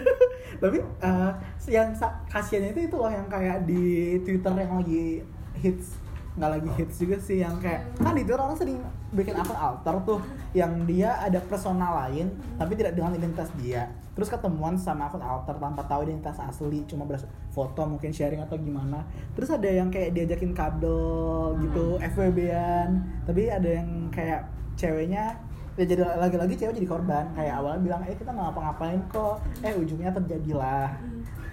tapi 0.62 0.78
eh, 0.80 1.32
yang 1.72 1.90
kasiannya 2.28 2.70
itu 2.76 2.80
itu 2.92 2.96
loh 2.96 3.10
yang 3.10 3.26
kayak 3.28 3.64
di 3.64 4.16
Twitter 4.22 4.52
yang 4.56 4.80
lagi 4.80 5.24
hits. 5.60 6.04
Nggak 6.36 6.50
lagi 6.60 6.70
hits 6.76 6.96
juga 7.00 7.16
sih 7.16 7.40
yang 7.40 7.56
kayak 7.56 7.96
kan 7.96 8.12
di 8.12 8.20
Twitter 8.28 8.36
orang 8.36 8.60
sering 8.60 8.76
bikin 9.16 9.32
akun 9.32 9.56
alter 9.56 9.96
tuh 10.04 10.20
yang 10.52 10.84
dia 10.84 11.16
ada 11.16 11.40
personal 11.40 11.96
lain 12.04 12.28
tapi 12.60 12.76
tidak 12.76 12.92
dengan 12.92 13.16
identitas 13.16 13.48
dia. 13.56 13.88
Terus 14.12 14.28
ketemuan 14.28 14.76
sama 14.76 15.08
akun 15.08 15.24
alter 15.24 15.56
tanpa 15.56 15.88
tahu 15.88 16.04
identitas 16.04 16.36
asli 16.36 16.84
cuma 16.84 17.08
beras 17.08 17.24
foto 17.56 17.88
mungkin 17.88 18.12
sharing 18.12 18.44
atau 18.44 18.60
gimana. 18.60 19.08
Terus 19.32 19.48
ada 19.48 19.68
yang 19.68 19.88
kayak 19.88 20.12
diajakin 20.12 20.52
kabel 20.52 21.56
gitu 21.64 21.96
FWB-an 22.04 23.00
tapi 23.24 23.48
ada 23.48 23.70
yang 23.80 24.12
kayak 24.12 24.44
ceweknya 24.76 25.40
ya 25.76 25.84
jadi 25.84 26.02
lagi-lagi 26.16 26.54
cewek 26.56 26.74
jadi 26.76 26.88
korban. 26.88 27.24
Kayak 27.36 27.60
awalnya 27.60 27.80
bilang 27.84 28.00
eh 28.08 28.16
kita 28.16 28.32
nggak 28.32 28.46
ngapa-ngapain 28.50 29.00
kok. 29.12 29.36
Eh 29.60 29.72
ujungnya 29.76 30.10
terjadilah. 30.12 30.88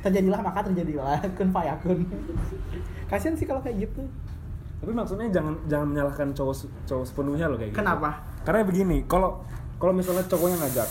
Terjadilah 0.04 0.40
maka 0.40 0.60
terjadilah. 0.68 1.20
Kun 1.38 1.52
fayakun 1.52 2.08
kasian 3.12 3.36
sih 3.36 3.46
kalau 3.46 3.60
kayak 3.60 3.88
gitu. 3.88 4.04
Tapi 4.84 4.92
maksudnya 4.92 5.32
jangan 5.32 5.56
jangan 5.72 5.88
menyalahkan 5.92 6.28
cowok 6.36 6.56
cowok 6.84 7.06
sepenuhnya 7.08 7.48
loh 7.48 7.56
kayak 7.56 7.72
gitu. 7.72 7.80
Kenapa? 7.80 8.34
karena 8.44 8.68
begini 8.68 8.98
kalau 9.08 9.40
kalau 9.80 9.96
misalnya 9.96 10.24
cowoknya 10.28 10.58
ngajak 10.60 10.90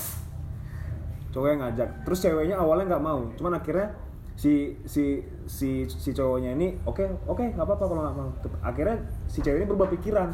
cowoknya 1.32 1.56
ngajak 1.64 1.88
terus 2.04 2.18
ceweknya 2.24 2.56
awalnya 2.60 2.96
nggak 2.96 3.04
mau 3.04 3.20
cuman 3.36 3.60
akhirnya 3.60 3.92
si 4.36 4.80
si 4.88 5.20
si 5.44 5.84
si 5.84 6.10
cowoknya 6.16 6.56
ini 6.56 6.80
oke 6.88 7.04
oke 7.28 7.44
nggak 7.52 7.68
apa-apa 7.68 7.84
kalau 7.84 8.00
nggak 8.00 8.16
mau. 8.16 8.30
Akhirnya 8.64 8.96
si 9.28 9.44
cewek 9.44 9.64
ini 9.64 9.66
berubah 9.68 9.92
pikiran 9.92 10.32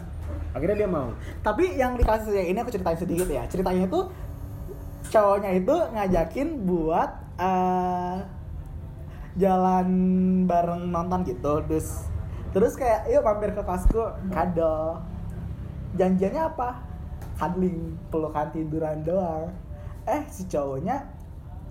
akhirnya 0.53 0.77
dia 0.85 0.91
mau. 0.91 1.13
Tapi 1.45 1.77
yang 1.77 1.97
di 1.97 2.05
kasus 2.05 2.33
yang 2.33 2.49
ini 2.49 2.59
aku 2.61 2.73
ceritain 2.73 2.99
sedikit 2.99 3.29
ya. 3.29 3.45
Ceritanya 3.49 3.89
itu 3.89 4.01
cowoknya 5.09 5.51
itu 5.57 5.75
ngajakin 5.95 6.49
buat 6.69 7.11
eh, 7.41 8.17
jalan 9.39 9.89
bareng 10.45 10.91
nonton 10.91 11.25
gitu. 11.29 11.63
Terus 11.69 12.09
terus 12.53 12.73
kayak 12.75 13.07
yuk 13.13 13.23
mampir 13.23 13.53
ke 13.53 13.63
kosku 13.63 14.03
kado 14.33 15.05
janjiannya 15.97 16.43
apa? 16.43 16.81
Cuddling 17.39 17.97
pelukan 18.11 18.51
tiduran 18.51 19.07
doang. 19.07 19.55
Eh 20.09 20.27
si 20.33 20.49
cowoknya 20.49 21.19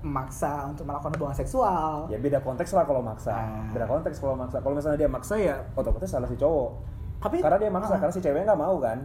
memaksa 0.05 0.69
untuk 0.69 0.87
melakukan 0.87 1.11
hubungan 1.17 1.35
seksual. 1.35 2.07
Ya 2.07 2.21
beda 2.21 2.39
konteks 2.39 2.71
lah 2.71 2.85
kalau 2.85 3.01
maksa. 3.01 3.33
Ah. 3.33 3.67
beda 3.73 3.89
konteks 3.89 4.21
kalau 4.21 4.37
maksa. 4.37 4.61
Kalau 4.63 4.77
misalnya 4.77 4.97
dia 5.03 5.09
maksa 5.09 5.35
ya 5.35 5.65
otomatis 5.75 6.07
salah 6.07 6.29
si 6.29 6.37
cowok 6.39 6.96
tapi 7.17 7.41
karena 7.41 7.57
dia 7.57 7.71
maksa 7.71 7.93
Ah. 7.93 7.99
karena 7.99 8.13
si 8.13 8.21
ceweknya 8.21 8.45
nggak 8.49 8.61
mau 8.61 8.77
kan 8.77 8.99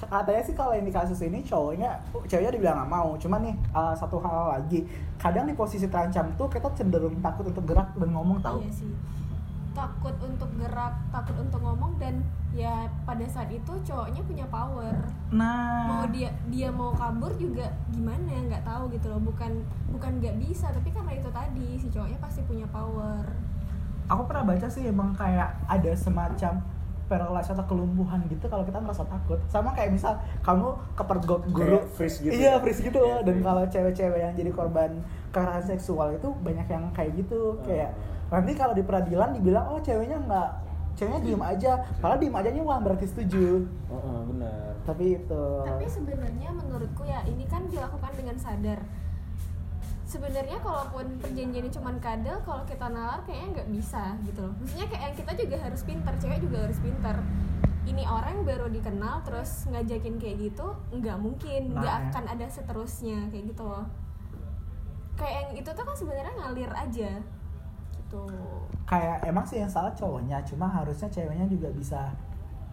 katanya 0.00 0.40
sih 0.40 0.56
kalau 0.56 0.72
yang 0.72 0.88
di 0.88 0.94
kasus 0.94 1.20
ini 1.20 1.44
cowoknya 1.44 1.92
ceweknya 2.24 2.56
dibilang 2.56 2.76
nggak 2.80 2.88
mau 2.90 3.12
cuman 3.20 3.40
nih 3.44 3.54
uh, 3.70 3.92
satu 3.92 4.16
hal 4.16 4.56
lagi 4.56 4.88
kadang 5.20 5.44
di 5.44 5.52
posisi 5.52 5.84
terancam 5.86 6.24
tuh 6.40 6.48
kita 6.48 6.72
cenderung 6.72 7.20
takut 7.20 7.44
untuk 7.44 7.68
gerak 7.68 7.92
dan 7.92 8.08
ngomong 8.08 8.40
tahu 8.40 8.64
Iya 8.64 8.72
sih. 8.72 8.92
Takut 9.70 10.16
untuk 10.18 10.50
gerak, 10.58 10.98
takut 11.14 11.36
untuk 11.38 11.62
ngomong 11.62 11.94
dan 12.00 12.26
ya 12.50 12.90
pada 13.06 13.22
saat 13.30 13.46
itu 13.52 13.70
cowoknya 13.86 14.18
punya 14.26 14.42
power. 14.50 14.90
nah 15.30 15.86
Mau 15.86 16.04
dia 16.10 16.26
dia 16.50 16.66
mau 16.74 16.90
kabur 16.90 17.30
juga 17.38 17.70
gimana 17.94 18.34
nggak 18.50 18.66
tahu 18.66 18.90
gitu 18.90 19.06
loh. 19.06 19.22
Bukan 19.22 19.62
bukan 19.94 20.18
nggak 20.18 20.42
bisa, 20.42 20.74
tapi 20.74 20.90
karena 20.90 21.14
itu 21.14 21.30
tadi 21.30 21.78
si 21.78 21.86
cowoknya 21.86 22.18
pasti 22.18 22.40
punya 22.42 22.66
power. 22.66 23.22
aku 24.08 24.26
pernah 24.26 24.42
baca 24.42 24.66
sih 24.66 24.90
emang 24.90 25.14
kayak 25.14 25.54
ada 25.70 25.92
semacam 25.94 26.58
paralysis 27.10 27.50
atau 27.50 27.66
kelumpuhan 27.66 28.22
gitu 28.30 28.46
kalau 28.46 28.62
kita 28.62 28.78
merasa 28.78 29.02
takut. 29.02 29.42
Sama 29.50 29.74
kayak 29.74 29.90
misal 29.98 30.14
kamu 30.46 30.78
kepergok 30.94 31.42
guru. 31.50 31.82
Kayak 31.82 31.90
freeze 31.98 32.16
gitu 32.22 32.32
iya 32.38 32.54
ya? 32.54 32.62
freeze 32.62 32.80
gitu. 32.86 33.02
Iya, 33.02 33.18
dan 33.26 33.34
freeze. 33.34 33.46
kalau 33.50 33.62
cewek-cewek 33.66 34.20
yang 34.22 34.34
jadi 34.38 34.50
korban 34.54 34.90
kekerasan 35.34 35.66
seksual 35.74 36.14
itu 36.14 36.30
banyak 36.46 36.66
yang 36.70 36.84
kayak 36.94 37.10
gitu. 37.18 37.58
Kayak 37.66 37.98
nanti 38.30 38.54
kalau 38.54 38.72
di 38.78 38.86
peradilan 38.86 39.34
dibilang 39.34 39.66
oh 39.74 39.82
ceweknya 39.82 40.22
nggak 40.22 40.50
ceweknya 40.94 41.20
diem 41.26 41.42
aja. 41.42 41.72
Padahal 41.98 42.18
diem 42.22 42.36
aja 42.38 42.48
nya 42.54 42.62
bukan 42.62 42.82
berarti 42.86 43.06
setuju. 43.10 43.66
Oh, 43.90 43.98
oh, 43.98 44.20
benar. 44.30 44.78
tapi 44.86 45.18
itu. 45.18 45.44
Tapi 45.66 45.86
sebenarnya 45.90 46.50
menurutku 46.54 47.02
ya 47.02 47.26
ini 47.26 47.44
kan 47.50 47.66
dilakukan 47.66 48.14
dengan 48.14 48.38
sadar 48.38 48.80
sebenarnya 50.10 50.58
kalaupun 50.58 51.06
perjanjiannya 51.18 51.70
cuma 51.70 51.94
kadal 51.96 52.42
kalau 52.42 52.62
kita 52.64 52.86
nalar 52.86 53.22
kayaknya 53.22 53.48
nggak 53.54 53.68
bisa 53.70 54.02
gitu 54.20 54.42
loh 54.42 54.54
maksudnya 54.58 54.86
kayak 54.86 55.02
yang 55.04 55.16
kita 55.16 55.32
juga 55.38 55.56
harus 55.60 55.80
pinter 55.80 56.14
cewek 56.18 56.38
juga 56.40 56.58
harus 56.60 56.78
pinter 56.80 57.16
ini 57.82 58.02
orang 58.04 58.42
baru 58.42 58.66
dikenal 58.68 59.22
terus 59.22 59.64
ngajakin 59.66 60.18
kayak 60.18 60.36
gitu 60.42 60.66
nggak 60.92 61.16
mungkin 61.16 61.62
nggak 61.72 61.78
Nah, 61.96 62.02
ya. 62.02 62.10
akan 62.10 62.24
ada 62.28 62.46
seterusnya 62.46 63.30
kayak 63.30 63.44
gitu 63.48 63.62
loh 63.62 63.86
kayak 65.14 65.34
yang 65.36 65.50
itu 65.56 65.70
tuh 65.70 65.84
kan 65.84 65.94
sebenarnya 65.94 66.34
ngalir 66.34 66.72
aja 66.72 67.10
gitu 67.94 68.24
kayak 68.84 69.22
emang 69.22 69.44
sih 69.44 69.58
yang 69.58 69.70
salah 69.70 69.92
cowoknya 69.92 70.42
cuma 70.42 70.66
harusnya 70.66 71.06
ceweknya 71.06 71.46
juga 71.46 71.70
bisa 71.70 72.10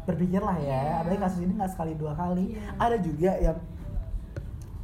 berpikir 0.03 0.39
lah 0.39 0.57
ya 0.57 0.65
Iya. 0.65 0.93
apalagi 1.03 1.21
kasus 1.21 1.39
ini 1.41 1.53
nggak 1.53 1.69
sekali 1.69 1.93
dua 1.93 2.15
kali 2.15 2.55
Iya. 2.55 2.71
ada 2.77 2.97
juga 2.97 3.31
yang 3.37 3.57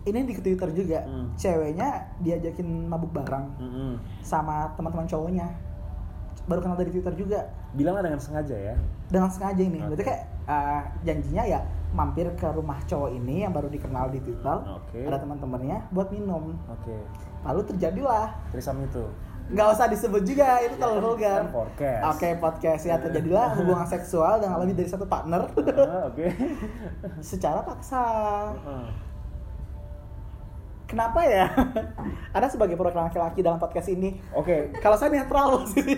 ini 0.06 0.20
di 0.24 0.34
Twitter 0.36 0.70
juga 0.70 1.00
Hmm. 1.02 1.32
ceweknya 1.34 1.90
diajakin 2.20 2.66
mabuk 2.86 3.12
bareng 3.12 3.46
Mm-mm. 3.56 3.92
sama 4.20 4.72
teman-teman 4.74 5.06
cowoknya 5.06 5.48
baru 6.44 6.60
kenal 6.60 6.76
dari 6.76 6.92
Twitter 6.92 7.14
juga 7.16 7.40
Bilanglah 7.74 8.04
dengan 8.04 8.20
sengaja 8.20 8.54
ya. 8.54 8.76
dengan 9.08 9.28
sengaja 9.28 9.58
ini 9.60 9.80
Oke. 9.80 9.88
berarti 9.90 10.04
kayak 10.06 10.22
uh, 10.46 10.82
janjinya 11.02 11.44
ya 11.48 11.60
mampir 11.90 12.28
ke 12.34 12.48
rumah 12.50 12.78
cowok 12.84 13.10
ini 13.14 13.42
yang 13.42 13.52
baru 13.52 13.66
dikenal 13.68 14.10
di 14.10 14.20
Twitter 14.20 14.58
Oke. 14.68 15.00
ada 15.02 15.18
teman-temannya 15.18 15.88
buat 15.90 16.10
minum 16.10 16.54
Oke. 16.68 16.98
lalu 17.42 17.62
terjadilah 17.66 18.36
Trisam 18.50 18.82
itu. 18.82 19.06
nggak 19.46 19.68
usah 19.70 19.88
disebut 19.88 20.24
juga 20.24 20.56
itu 20.62 20.76
terlalu 20.78 21.00
vulgar 21.06 21.42
Kan 21.42 21.52
podcast. 21.54 22.04
oke 22.10 22.30
podcast 22.40 22.84
ya 22.86 22.96
terjadilah 22.98 23.48
hubungan 23.60 23.84
seksual 23.86 24.40
dengan 24.40 24.56
lebih 24.58 24.72
dari 24.74 24.88
satu 24.88 25.04
partner 25.06 25.48
Ah, 25.76 26.08
Oke. 26.08 26.28
secara 27.22 27.60
paksa 27.62 28.04
Ah. 28.58 28.88
Kenapa 30.94 31.20
ya 31.26 31.50
ada 32.38 32.46
sebagai 32.46 32.78
perwakilan 32.78 33.10
laki-laki 33.10 33.42
dalam 33.42 33.58
podcast 33.58 33.90
ini 33.90 34.22
Oke, 34.38 34.70
kalau 34.78 34.94
saya 34.94 35.10
netral 35.10 35.62
sih 35.74 35.98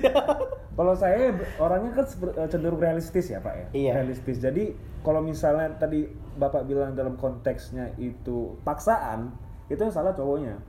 Kalau 0.75 0.94
saya 0.96 1.32
orangnya 1.60 1.92
kan 1.96 2.06
eh, 2.36 2.48
cenderung 2.52 2.80
realistis 2.84 3.32
ya 3.32 3.40
pak 3.40 3.56
ya. 3.56 3.66
Iya. 3.72 3.92
Realistis. 4.04 4.44
Jadi 4.44 4.75
kalau 5.08 5.24
misalnya 5.24 5.72
tadi 5.80 6.04
bapak 6.36 6.68
bilang 6.68 6.92
dalam 7.00 7.16
konteksnya 7.16 7.96
itu 7.96 8.60
paksaan, 8.68 9.32
itu 9.72 9.80
yang 9.80 9.96
salah 9.96 10.12
cowoknya. 10.12 10.60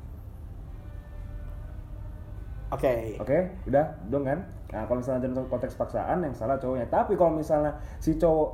oke 2.70 3.18
Oke, 3.22 3.38
udah 3.66 3.98
dong 4.06 4.26
kan? 4.26 4.46
Nah 4.70 4.86
kalau 4.86 5.02
misalnya 5.02 5.26
dalam 5.26 5.50
konteks 5.50 5.74
paksaan 5.74 6.22
yang 6.22 6.34
salah 6.38 6.54
cowoknya. 6.58 6.86
Tapi 6.86 7.18
kalau 7.18 7.34
misalnya 7.34 7.78
si 7.98 8.14
cowok 8.14 8.50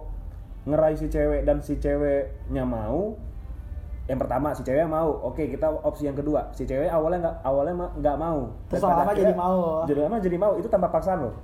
ngeraih 0.68 0.96
si 0.96 1.12
cewek 1.12 1.44
dan 1.44 1.60
si 1.60 1.76
ceweknya 1.76 2.64
mau, 2.64 3.16
yang 4.04 4.18
pertama 4.18 4.50
si 4.50 4.60
cewek 4.60 4.82
mau, 4.84 5.08
oke 5.22 5.38
kita 5.46 5.66
opsi 5.70 6.04
yang 6.04 6.14
kedua 6.14 6.50
si 6.50 6.62
cewek 6.62 6.90
awalnya 6.90 7.22
nggak 7.22 7.36
awalnya 7.42 7.74
ma- 7.76 7.92
nggak 7.94 8.16
mau. 8.16 8.40
Terus 8.66 8.82
akhirnya- 8.82 9.14
jadi 9.14 9.34
mau. 9.34 9.86
Jadi 9.86 9.98
lama 10.00 10.16
jadi 10.18 10.36
mau 10.36 10.52
itu 10.54 10.66
tanpa 10.66 10.88
paksaan 10.88 11.22
loh. 11.22 11.34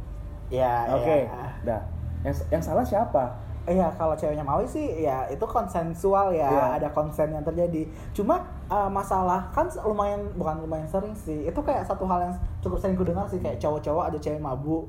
ya 0.49 0.89
Oke, 0.91 1.29
ya. 1.29 1.45
dah. 1.63 1.81
Yang 2.25 2.49
yang 2.49 2.63
salah 2.65 2.81
siapa? 2.81 3.25
Iya, 3.69 3.93
kalau 3.95 4.17
ceweknya 4.17 4.41
mau 4.41 4.65
sih 4.65 5.05
ya 5.05 5.29
itu 5.29 5.45
konsensual 5.45 6.33
ya, 6.33 6.49
Iya. 6.49 6.65
ada 6.81 6.89
konsen 6.89 7.29
yang 7.31 7.45
terjadi. 7.45 7.85
Cuma 8.11 8.41
uh, 8.67 8.89
masalah 8.89 9.53
kan 9.53 9.69
lumayan 9.85 10.25
bukan 10.35 10.65
lumayan 10.65 10.89
sering 10.89 11.13
sih. 11.13 11.45
Itu 11.45 11.61
kayak 11.61 11.85
satu 11.85 12.09
hal 12.09 12.25
yang 12.25 12.35
cukup 12.59 12.81
sering 12.81 12.97
ku 12.97 13.05
dengar 13.05 13.29
sih 13.29 13.37
kayak 13.39 13.61
cowok-cowok 13.61 14.09
ada 14.09 14.17
cewek 14.17 14.41
mabuk 14.41 14.89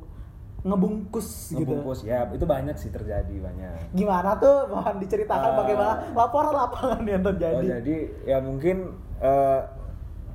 ngebungkus, 0.59 1.55
gitu. 1.55 1.63
Ngebungkus 1.63 2.03
ya, 2.03 2.27
itu 2.29 2.43
banyak 2.43 2.75
sih 2.75 2.91
terjadi 2.91 3.35
banyak. 3.39 3.95
Gimana 3.95 4.35
tuh? 4.35 4.67
Mohon 4.67 4.95
diceritakan 4.99 5.49
Uh, 5.51 5.57
bagaimana 5.63 5.93
laporan 6.11 6.51
lapangan 6.51 7.01
yang 7.07 7.23
terjadi. 7.23 7.55
Oh 7.55 7.63
jadi 7.63 7.95
ya 8.27 8.37
mungkin 8.43 8.77
eh, 9.23 9.59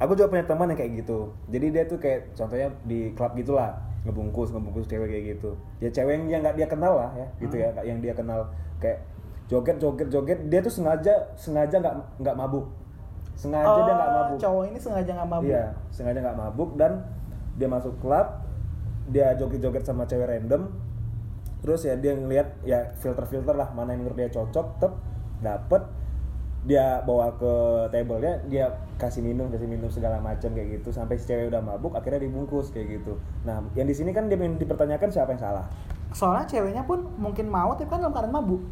aku 0.00 0.12
juga 0.16 0.32
punya 0.32 0.44
teman 0.48 0.72
yang 0.72 0.78
kayak 0.80 0.92
gitu. 1.04 1.32
Jadi 1.52 1.66
dia 1.70 1.84
tuh 1.84 1.98
kayak 2.00 2.32
contohnya 2.32 2.68
di 2.88 3.12
klub 3.12 3.32
gitulah 3.36 3.76
ngebungkus 4.04 4.52
ngebungkus 4.52 4.84
cewek 4.88 5.08
kayak 5.08 5.24
gitu. 5.36 5.56
Ya 5.80 5.88
cewek 5.92 6.28
yang 6.28 6.40
nggak 6.44 6.56
dia 6.56 6.68
kenal 6.68 7.00
lah 7.00 7.10
ya 7.16 7.26
gitu 7.40 7.56
ya 7.56 7.68
yang 7.84 8.00
dia 8.04 8.12
kenal 8.12 8.48
kayak 8.80 9.00
joget 9.48 9.76
joget 9.76 10.08
joget 10.08 10.38
dia 10.48 10.60
tuh 10.64 10.72
sengaja 10.72 11.12
sengaja 11.36 11.76
nggak 11.80 11.94
nggak 12.20 12.36
mabuk. 12.36 12.68
Sengaja 13.34 13.80
dia 13.82 13.94
nggak 13.96 14.10
Oh, 14.10 14.16
mabuk. 14.20 14.38
Cowok 14.40 14.62
ini 14.72 14.78
sengaja 14.80 15.10
nggak 15.10 15.30
mabuk. 15.30 15.50
Iya, 15.52 15.64
sengaja 15.92 16.18
nggak 16.20 16.38
mabuk 16.38 16.70
dan 16.80 16.92
dia 17.54 17.68
masuk 17.70 17.94
klub, 18.02 18.26
dia 19.08 19.36
joget-joget 19.36 19.84
sama 19.84 20.08
cewek 20.08 20.28
random. 20.28 20.70
Terus 21.64 21.88
ya 21.88 21.96
dia 21.96 22.12
ngeliat 22.12 22.60
ya 22.68 22.92
filter-filter 23.00 23.56
lah 23.56 23.72
mana 23.72 23.96
yang 23.96 24.04
menurut 24.04 24.18
dia 24.20 24.28
cocok, 24.28 24.66
tep 24.80 24.92
dapet 25.40 25.82
dia 26.64 27.04
bawa 27.04 27.36
ke 27.36 27.52
table-nya, 27.92 28.40
dia 28.48 28.72
kasih 28.96 29.20
minum, 29.20 29.52
kasih 29.52 29.68
minum 29.68 29.92
segala 29.92 30.16
macam 30.16 30.48
kayak 30.56 30.80
gitu 30.80 30.96
sampai 30.96 31.20
si 31.20 31.28
cewek 31.28 31.52
udah 31.52 31.60
mabuk 31.60 31.92
akhirnya 31.92 32.24
dibungkus 32.24 32.72
kayak 32.72 33.00
gitu. 33.00 33.20
Nah, 33.44 33.60
yang 33.76 33.84
di 33.84 33.92
sini 33.92 34.16
kan 34.16 34.32
dia 34.32 34.40
dipertanyakan 34.40 35.12
siapa 35.12 35.36
yang 35.36 35.42
salah. 35.44 35.68
Soalnya 36.16 36.48
ceweknya 36.48 36.88
pun 36.88 37.04
mungkin 37.20 37.52
mau 37.52 37.76
tapi 37.76 37.92
kan 37.92 38.00
dalam 38.00 38.16
keadaan 38.16 38.32
mabuk. 38.32 38.64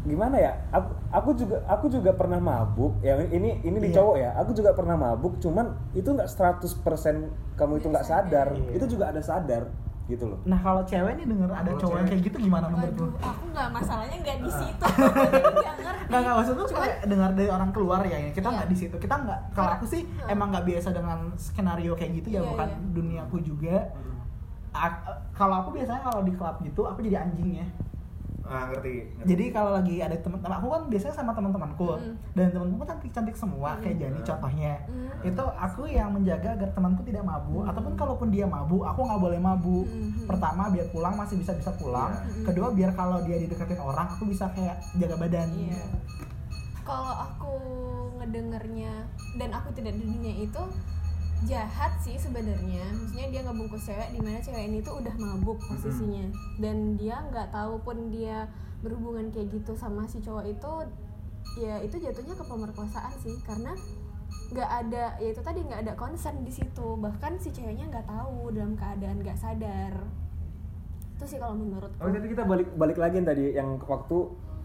Gimana 0.00 0.36
ya? 0.36 0.52
Aku 0.70 0.90
aku 1.10 1.30
juga 1.34 1.56
aku 1.64 1.86
juga 1.86 2.10
pernah 2.10 2.38
mabuk. 2.38 2.96
Ya 3.00 3.20
ini 3.20 3.60
ini 3.60 3.78
di 3.78 3.88
Iya. 3.88 3.96
cowok 4.00 4.16
ya. 4.16 4.30
Aku 4.36 4.50
juga 4.52 4.70
pernah 4.72 4.96
mabuk, 4.96 5.36
cuman 5.38 5.66
itu 5.92 6.08
nggak 6.08 6.26
100% 6.26 7.28
kamu 7.54 7.72
itu 7.76 7.86
nggak 7.86 8.06
sadar. 8.06 8.48
Iya. 8.50 8.70
Itu 8.74 8.84
juga 8.88 9.08
ada 9.08 9.20
sadar 9.20 9.68
gitu 10.06 10.26
loh. 10.26 10.42
Nah 10.42 10.58
kalau 10.58 10.82
cewek 10.82 11.14
nih 11.14 11.26
denger 11.28 11.46
ada 11.48 11.70
cowok 11.72 11.94
yang 11.94 12.02
cewek- 12.02 12.08
kayak 12.10 12.22
gitu 12.26 12.36
gimana 12.40 12.66
menurut 12.66 12.96
lu? 12.96 13.06
Aku 13.16 13.44
nggak 13.46 13.68
masalahnya 13.70 14.16
nggak 14.18 14.38
di 14.40 14.50
situ 14.50 14.86
Jadi 14.90 15.54
nggak 16.10 16.20
Nggak 16.20 16.34
maksud 16.34 16.54
tuh 16.56 16.66
kayak 16.72 16.98
dengar 17.06 17.30
dari 17.30 17.46
orang 17.48 17.70
keluar 17.70 18.00
ya, 18.02 18.18
kita 18.28 18.42
Iya. 18.42 18.56
nggak 18.58 18.68
di 18.68 18.76
situ. 18.76 18.96
Kita 18.96 19.14
nggak. 19.16 19.40
Kalau 19.54 19.70
aku 19.70 19.84
sih 19.86 20.02
Hmm. 20.02 20.26
emang 20.28 20.50
nggak 20.50 20.66
biasa 20.66 20.88
dengan 20.90 21.18
skenario 21.36 21.92
kayak 21.94 22.12
gitu 22.18 22.28
ya, 22.32 22.40
Iya, 22.40 22.48
bukan 22.48 22.68
iya. 22.68 22.78
duniaku 22.90 23.36
juga. 23.40 23.76
Kalau 25.30 25.54
aku 25.56 25.70
biasanya 25.72 26.00
kalau 26.00 26.22
di 26.22 26.32
klub 26.32 26.56
gitu, 26.60 26.82
aku 26.84 26.98
jadi 27.00 27.22
anjingnya. 27.22 27.66
Ah, 28.50 28.66
ngerti. 28.66 29.06
Jadi 29.22 29.44
kalau 29.54 29.78
lagi 29.78 30.02
ada 30.02 30.18
teman-teman 30.18 30.58
aku 30.58 30.66
kan 30.74 30.82
biasanya 30.90 31.14
sama 31.14 31.30
teman-temanku 31.30 31.86
Mm. 31.94 32.14
dan 32.34 32.46
teman-temanku 32.50 32.82
cantik-cantik 32.82 33.36
semua 33.38 33.78
kayak 33.78 33.94
Mm. 33.94 34.02
Jani 34.02 34.20
contohnya. 34.26 34.74
Mm. 34.90 35.30
Itu 35.30 35.44
aku 35.46 35.82
yang 35.86 36.10
menjaga 36.10 36.58
agar 36.58 36.74
temanku 36.74 37.06
tidak 37.06 37.22
mabuk 37.22 37.62
Mm. 37.62 37.70
ataupun 37.70 37.94
kalaupun 37.94 38.28
dia 38.34 38.50
mabuk, 38.50 38.82
aku 38.82 39.00
nggak 39.06 39.20
boleh 39.22 39.38
mabuk. 39.38 39.86
Mm. 39.86 40.26
Pertama 40.26 40.66
biar 40.66 40.86
pulang 40.90 41.14
masih 41.14 41.38
bisa 41.38 41.54
bisa 41.54 41.70
pulang. 41.78 42.10
Iya. 42.10 42.42
Kedua 42.50 42.74
biar 42.74 42.90
kalau 42.98 43.22
dia 43.22 43.38
dideketin 43.38 43.78
orang 43.78 44.10
aku 44.10 44.26
bisa 44.26 44.50
kayak 44.50 44.82
jaga 44.98 45.14
badan. 45.14 45.48
Iya. 45.54 45.78
Kalau 46.82 47.14
aku 47.14 47.52
ngedengernya 48.18 48.92
dan 49.38 49.54
aku 49.54 49.70
tidak 49.78 49.94
di 49.94 50.10
dunia 50.10 50.34
itu 50.42 50.62
jahat 51.48 51.92
sih 52.02 52.16
sebenarnya. 52.20 52.84
Maksudnya 52.92 53.26
dia 53.32 53.40
ngebungkus 53.46 53.88
cewek 53.88 54.08
di 54.12 54.20
mana 54.20 54.38
cewek 54.40 54.64
ini 54.68 54.78
tuh 54.84 55.00
udah 55.00 55.14
mabuk 55.16 55.58
posisinya. 55.64 56.28
Dan 56.60 57.00
dia 57.00 57.22
nggak 57.30 57.54
tahu 57.54 57.80
pun 57.80 58.12
dia 58.12 58.48
berhubungan 58.80 59.28
kayak 59.32 59.52
gitu 59.52 59.76
sama 59.76 60.08
si 60.08 60.24
cowok 60.24 60.44
itu 60.48 60.72
ya 61.60 61.80
itu 61.84 61.96
jatuhnya 62.00 62.34
ke 62.36 62.44
pemerkosaan 62.44 63.14
sih. 63.20 63.36
Karena 63.44 63.72
nggak 64.50 64.70
ada 64.86 65.04
ya 65.22 65.28
itu 65.30 65.40
tadi 65.40 65.62
nggak 65.62 65.80
ada 65.88 65.92
konsen 65.96 66.44
di 66.44 66.52
situ. 66.52 66.96
Bahkan 66.98 67.40
si 67.40 67.54
ceweknya 67.54 67.88
nggak 67.88 68.06
tahu 68.08 68.52
dalam 68.52 68.76
keadaan 68.76 69.22
nggak 69.24 69.38
sadar. 69.38 69.94
Itu 71.16 71.24
sih 71.24 71.38
kalau 71.40 71.56
menurutku. 71.56 72.00
Oh, 72.00 72.10
jadi 72.12 72.26
kita 72.26 72.44
balik 72.44 72.68
balik 72.76 72.98
lagi 73.00 73.20
yang 73.20 73.28
tadi 73.28 73.44
yang 73.52 73.76
waktu 73.84 74.18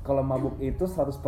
kalau 0.06 0.22
mabuk 0.22 0.56
itu 0.62 0.86
100% 0.86 1.20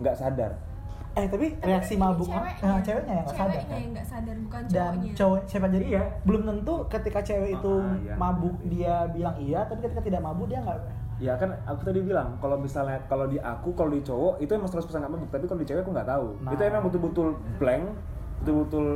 nggak 0.00 0.16
sadar. 0.16 0.69
Eh 1.10 1.26
tapi 1.26 1.46
Tapi 1.52 1.66
reaksi 1.66 1.94
mabuk 1.94 2.22
ceweknya, 2.24 2.62
nah, 2.62 2.78
ceweknya 2.80 3.12
yang 3.12 3.24
nggak 3.24 3.34
sadar 3.34 3.60
kan. 3.60 3.74
yang 3.74 3.90
nggak 3.90 4.06
sadar 4.06 4.36
bukan 4.38 4.60
Dan 4.62 4.70
cowoknya 4.70 5.12
cowok 5.12 5.38
siapa 5.44 5.66
jadi 5.68 5.86
Iya. 5.90 6.02
belum 6.22 6.42
tentu 6.44 6.74
ketika 6.86 7.20
cewek 7.20 7.50
itu 7.52 7.72
Ah, 7.76 7.94
iya. 7.98 8.14
mabuk 8.14 8.54
dia 8.64 8.94
bilang 9.08 9.36
iya, 9.36 9.60
tapi 9.64 9.80
ketika 9.82 10.00
tidak 10.00 10.20
mabuk 10.20 10.46
dia 10.46 10.60
nggak. 10.60 10.78
Ya 11.18 11.34
kan 11.34 11.52
aku 11.64 11.80
tadi 11.84 12.00
bilang 12.00 12.38
kalau 12.38 12.56
misalnya 12.56 12.96
kalau 13.04 13.26
di 13.26 13.36
aku 13.36 13.74
kalau 13.74 13.90
di 13.90 14.00
cowok 14.00 14.38
itu 14.38 14.50
emang 14.50 14.66
100% 14.66 14.80
nggak 14.98 15.12
mabuk, 15.12 15.28
tapi 15.28 15.44
kalau 15.44 15.58
di 15.58 15.66
cewek 15.66 15.82
aku 15.82 15.90
nggak 15.90 16.08
tahu. 16.08 16.26
Nah. 16.40 16.50
Itu 16.50 16.62
emang 16.62 16.82
betul-betul 16.82 17.28
blank, 17.58 17.84
betul-betul 18.38 18.86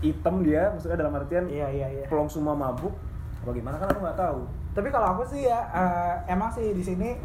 hitam 0.00 0.42
dia, 0.42 0.68
maksudnya 0.68 0.98
dalam 0.98 1.14
artian 1.14 1.44
Iya 1.46 1.68
iya 1.68 1.88
iya. 1.88 2.04
pelong 2.06 2.26
semua 2.26 2.52
mabuk. 2.52 2.92
Apa 3.40 3.50
gimana 3.50 3.74
kan 3.74 3.88
aku 3.88 4.00
nggak 4.00 4.18
tahu. 4.20 4.40
Tapi 4.72 4.88
kalau 4.88 5.06
aku 5.10 5.22
sih 5.26 5.44
ya 5.44 5.58
eh, 5.66 6.14
emang 6.28 6.46
sih 6.48 6.70
di 6.70 6.80
sini 6.80 7.18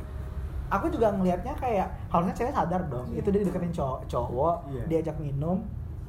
aku 0.68 0.88
juga 0.88 1.12
ngelihatnya 1.12 1.54
kayak 1.56 1.88
harusnya 2.08 2.36
cewek 2.36 2.54
sadar 2.54 2.82
dong. 2.86 3.08
Iya. 3.10 3.20
Itu 3.22 3.28
dia 3.32 3.42
deketin 3.42 3.72
cowok, 3.72 4.00
cowok 4.06 4.56
Iya. 4.70 4.84
diajak 4.88 5.18
minum. 5.18 5.64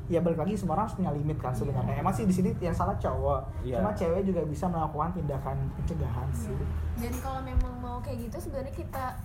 ya 0.09 0.25
balik 0.25 0.41
lagi 0.41 0.57
semua 0.57 0.73
orang 0.73 0.89
harus 0.89 0.97
punya 0.97 1.13
limit 1.13 1.37
kan 1.37 1.53
sebenarnya 1.53 2.01
emang 2.01 2.09
sih 2.09 2.25
di 2.25 2.33
sini 2.33 2.49
yang 2.65 2.73
salah 2.73 2.97
cowok 2.97 3.45
Iya. 3.61 3.77
cuma 3.77 3.93
cewek 3.93 4.25
juga 4.25 4.41
bisa 4.49 4.65
melakukan 4.65 5.13
tindakan 5.13 5.69
pencegahan 5.77 6.25
sih 6.33 6.57
dan 6.97 7.13
kalau 7.21 7.45
memang 7.45 7.77
mau 7.77 8.01
kayak 8.01 8.25
gitu 8.25 8.49
sebenarnya 8.49 8.73
kita 8.73 9.21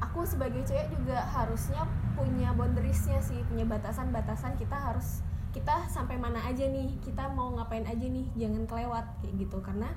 aku 0.00 0.24
sebagai 0.24 0.64
cewek 0.64 0.88
juga 0.96 1.20
harusnya 1.28 1.84
punya 2.16 2.48
boundariesnya 2.56 3.20
sih 3.20 3.44
punya 3.44 3.68
batasan-batasan 3.68 4.56
kita 4.56 4.72
harus 4.72 5.20
kita 5.52 5.84
sampai 5.84 6.16
mana 6.16 6.40
aja 6.42 6.64
nih 6.64 6.88
kita 7.04 7.28
mau 7.36 7.52
ngapain 7.52 7.84
aja 7.84 8.06
nih 8.08 8.24
jangan 8.32 8.64
kelewat 8.64 9.04
kayak 9.20 9.36
gitu 9.36 9.60
karena 9.60 9.92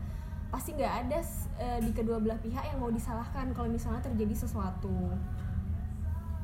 pasti 0.54 0.74
nggak 0.78 0.94
ada 1.08 1.20
eh, 1.60 1.80
di 1.84 1.92
kedua 1.92 2.18
belah 2.22 2.40
pihak 2.40 2.64
yang 2.64 2.80
mau 2.80 2.92
disalahkan 2.94 3.52
kalau 3.52 3.68
misalnya 3.68 4.00
terjadi 4.00 4.46
sesuatu 4.46 4.94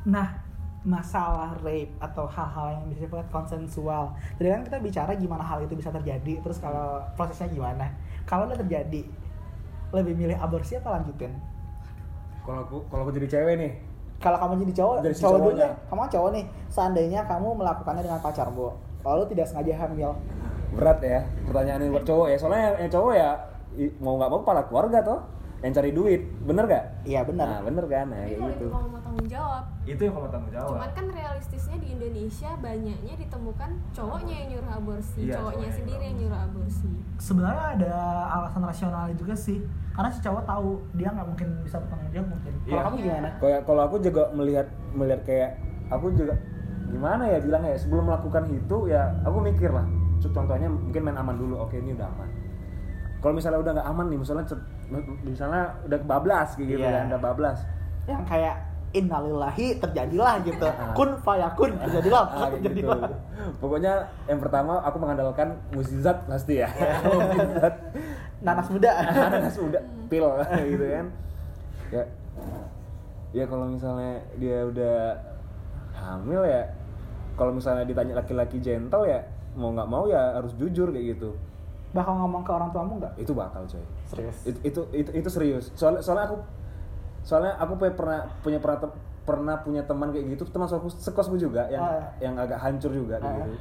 Nah, 0.02 0.34
masalah 0.82 1.54
rape 1.62 1.94
atau 2.02 2.26
hal-hal 2.26 2.74
yang 2.74 2.84
bisa 2.90 3.06
disebut 3.06 3.30
konsensual. 3.30 4.18
Tadi 4.38 4.50
kan 4.50 4.66
kita 4.66 4.78
bicara 4.82 5.14
gimana 5.14 5.46
hal 5.46 5.62
itu 5.62 5.78
bisa 5.78 5.94
terjadi, 5.94 6.42
terus 6.42 6.58
kalau 6.58 7.06
prosesnya 7.14 7.54
gimana. 7.54 7.86
Kalau 8.26 8.50
udah 8.50 8.58
terjadi, 8.58 9.06
lebih 9.94 10.14
milih 10.18 10.38
aborsi 10.42 10.82
apa 10.82 10.98
lanjutin? 10.98 11.30
Kalau 12.42 12.66
aku 12.66 12.78
kalau 12.90 13.06
aku 13.06 13.14
jadi 13.14 13.30
cewek 13.30 13.56
nih, 13.62 13.74
Kalau 14.22 14.38
kamu 14.38 14.70
jadi 14.70 14.74
cowok, 14.78 14.96
Dari 15.02 15.16
si 15.18 15.22
cowok 15.26 15.38
dulu. 15.42 15.58
Kamu 15.90 16.00
kan 16.06 16.10
cowok 16.14 16.30
nih. 16.38 16.46
Seandainya 16.70 17.20
kamu 17.26 17.48
melakukannya 17.58 18.06
dengan 18.06 18.22
pacarmu, 18.22 18.70
lalu 19.02 19.24
tidak 19.34 19.46
sengaja 19.50 19.74
hamil. 19.86 20.14
berat 20.72 21.04
ya 21.04 21.20
pertanyaan 21.44 21.84
ini 21.84 21.92
buat 21.92 22.06
cowok 22.08 22.28
ya. 22.32 22.38
Soalnya 22.40 22.80
yang, 22.80 22.88
cowok 22.88 23.14
ya 23.18 23.30
mau 23.98 24.16
nggak 24.16 24.30
mau 24.30 24.40
kepala 24.42 24.62
keluarga 24.66 25.00
toh 25.02 25.22
yang 25.62 25.78
cari 25.78 25.94
duit, 25.94 26.26
bener 26.42 26.66
gak? 26.66 27.06
Iya 27.06 27.22
benar. 27.22 27.46
Nah, 27.46 27.62
bener 27.62 27.86
kan? 27.86 28.10
Nah, 28.10 28.18
tapi 28.18 28.34
kayak 28.34 28.40
kalau 28.42 28.50
gitu. 28.50 28.66
itu 28.66 28.74
kamu 28.74 28.88
mau 28.90 29.02
tanggung 29.06 29.28
jawab 29.30 29.64
Itu 29.86 30.02
yang 30.02 30.14
kamu 30.18 30.28
tanggung 30.34 30.52
jawab. 30.52 30.70
cuman 30.74 30.90
kan 30.90 31.06
realistisnya 31.14 31.78
di 31.78 31.88
Indonesia 31.94 32.50
banyaknya 32.58 33.14
ditemukan 33.14 33.70
cowoknya 33.94 34.34
yang 34.34 34.48
nyuruh 34.50 34.72
aborsi 34.74 35.20
Iya, 35.22 35.34
cowoknya 35.38 35.38
cowoknya 35.38 35.70
sendiri 35.78 35.94
yang 35.94 36.10
yang 36.10 36.18
nyuruh 36.18 36.40
aborsi 36.42 36.90
Sebenarnya 37.22 37.66
ada 37.78 37.94
alasan 38.34 38.64
rasional 38.66 39.06
juga 39.14 39.36
sih. 39.38 39.58
Karena 39.94 40.10
si 40.10 40.20
cowok 40.20 40.44
tahu 40.50 40.70
dia 40.98 41.10
nggak 41.14 41.28
mungkin 41.30 41.48
bisa 41.62 41.78
bertanggung 41.78 42.10
jawab 42.10 42.28
mungkin. 42.34 42.54
Kalau 42.58 42.74
Iya. 42.74 42.82
kamu 42.82 42.96
gimana? 42.98 43.30
Kayak 43.38 43.62
kalau 43.70 43.82
aku 43.86 43.96
juga 44.02 44.24
melihat 44.34 44.68
melihat 44.92 45.22
kayak 45.22 45.50
aku 45.88 46.08
juga 46.18 46.34
gimana 46.90 47.24
ya 47.24 47.38
bilangnya 47.38 47.72
ya 47.72 47.80
sebelum 47.80 48.10
melakukan 48.10 48.44
itu 48.50 48.78
ya 48.90 49.14
aku 49.22 49.38
mikir 49.38 49.70
lah. 49.70 49.86
Contohnya 50.18 50.74
mungkin 50.74 51.02
main 51.06 51.18
aman 51.22 51.38
dulu. 51.38 51.62
Oke 51.62 51.78
ini 51.78 51.94
udah 51.94 52.10
aman. 52.10 52.30
Kalau 53.22 53.34
misalnya 53.38 53.60
udah 53.62 53.72
nggak 53.78 53.88
aman 53.88 54.06
nih, 54.10 54.18
misalnya 54.18 54.44
misalnya 55.22 55.64
udah 55.86 55.98
kebablas 56.02 56.50
kayak 56.58 56.68
gitu 56.74 56.82
Iya. 56.82 56.92
kan, 56.92 57.04
udah 57.14 57.22
bablas. 57.22 57.60
Yang 58.10 58.24
kayak 58.26 58.56
innalillahi 58.92 59.68
terjadilah 59.80 60.34
gitu. 60.44 60.68
Ah. 60.82 60.92
Kun 60.98 61.10
fayakun 61.22 61.72
terjadilah. 61.80 62.26
Ah, 62.28 62.50
gitu. 62.52 62.66
terjadilah. 62.68 63.00
Pokoknya 63.62 63.94
yang 64.28 64.40
pertama 64.42 64.82
aku 64.84 64.98
mengandalkan 65.00 65.56
mukjizat 65.72 66.28
pasti 66.28 66.60
ya. 66.60 66.68
mukjizat. 67.06 67.74
Nanas 68.42 68.68
muda. 68.68 68.92
Nanas 69.32 69.56
udah 69.62 69.82
pil 70.10 70.26
gitu 70.66 70.86
kan. 70.92 71.06
Ya. 71.94 72.04
Ya 73.32 73.46
kalau 73.48 73.70
misalnya 73.72 74.20
dia 74.36 74.66
udah 74.68 75.16
hamil 75.96 76.42
ya 76.44 76.68
kalau 77.40 77.56
misalnya 77.56 77.88
ditanya 77.88 78.20
laki-laki 78.20 78.60
gentle 78.60 79.08
ya 79.08 79.24
mau 79.56 79.72
nggak 79.72 79.88
mau 79.88 80.04
ya 80.10 80.36
harus 80.36 80.52
jujur 80.60 80.92
kayak 80.92 81.16
gitu. 81.16 81.32
Bakal 81.92 82.14
ngomong 82.18 82.42
ke 82.42 82.52
orang 82.52 82.70
tuamu 82.72 82.98
nggak? 82.98 83.14
Itu 83.16 83.32
bakal 83.32 83.64
coy. 83.66 83.84
Serius. 84.08 84.38
Itu 84.44 84.60
itu 84.62 84.82
itu, 84.94 85.10
itu 85.14 85.30
serius. 85.30 85.66
Soalnya 85.74 86.00
soalnya 86.00 86.26
aku 86.26 86.38
soalnya 87.22 87.54
aku 87.56 87.74
punya 87.76 87.94
pernah 87.94 88.20
punya 88.40 88.58
pernah 88.58 88.78
te- 88.80 88.96
pernah 89.22 89.56
punya 89.58 89.82
teman 89.84 90.10
kayak 90.10 90.26
gitu 90.32 90.44
teman 90.48 90.66
aku 90.66 90.90
sekosku 90.90 91.36
juga 91.36 91.68
yang 91.68 91.84
Ah. 91.84 92.10
yang 92.18 92.34
agak 92.36 92.58
hancur 92.58 92.90
juga 92.90 93.16
kayak 93.18 93.32
Ah. 93.34 93.40
gitu. 93.44 93.54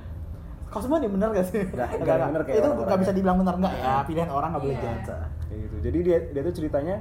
Kau 0.67 0.79
semua 0.79 0.97
nih 0.97 1.11
bener 1.11 1.29
gak 1.31 1.45
sih? 1.45 1.67
Nggak, 1.69 1.89
nggak 1.99 2.19
bener 2.25 2.43
kayak 2.45 2.57
Itu 2.57 2.69
nggak 2.79 2.99
bisa 3.03 3.13
dibilang 3.13 3.37
bener 3.37 3.55
nggak 3.59 3.75
ya? 3.75 3.95
Pilihan 4.07 4.31
orang 4.31 4.49
nggak 4.51 4.63
boleh 4.63 4.77
Iya. 4.77 4.85
judge. 4.87 5.11
kayak 5.45 5.61
gitu 5.61 5.77
jadi 5.83 5.99
dia 6.01 6.19
dia 6.31 6.43
tuh 6.47 6.55
ceritanya 6.55 6.97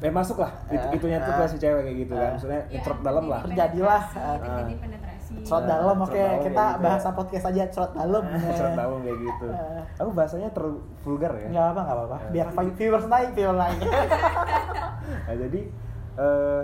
eh 0.00 0.08
masuk 0.10 0.36
lah 0.36 0.52
itu 0.66 0.80
Eh, 0.82 0.96
itunya 0.96 1.18
tuh 1.18 1.32
eh, 1.34 1.44
si 1.44 1.56
cewek 1.56 1.80
kayak 1.82 1.96
gitu 1.98 2.12
kan 2.14 2.24
eh. 2.24 2.30
maksudnya 2.32 2.60
Ya, 2.68 2.80
cerot 2.80 3.00
dalam 3.00 3.24
lah 3.26 3.40
Terjadilah, 3.42 4.02
terjadi 4.12 4.72
penetrasi 5.30 5.46
Cerot 5.46 5.62
Nah, 5.62 5.70
dalam, 5.72 5.96
oke 5.98 6.10
dalam 6.12 6.40
kita 6.40 6.52
kayak 6.56 6.72
gitu. 6.72 6.82
bahasa 6.82 7.08
podcast 7.10 7.44
aja 7.46 7.62
cerot 7.68 7.92
dalam. 7.92 8.24
cerot 8.58 8.74
dalam 8.74 8.98
kayak 9.00 9.18
gitu 9.20 9.46
Eh. 9.48 9.82
aku 9.96 10.10
bahasanya 10.10 10.48
terlalu 10.50 10.76
vulgar 11.00 11.32
ya 11.34 11.46
Nggak 11.48 11.66
apa 11.66 11.80
nggak 11.80 11.96
apa-apa. 11.96 12.16
Eh. 12.16 12.30
Biar 12.30 12.46
viewers 12.72 13.06
naik, 13.06 13.28
viewers 13.32 13.56
naik. 13.56 13.78
nah, 15.26 15.36
jadi 15.36 15.60
eh 16.16 16.62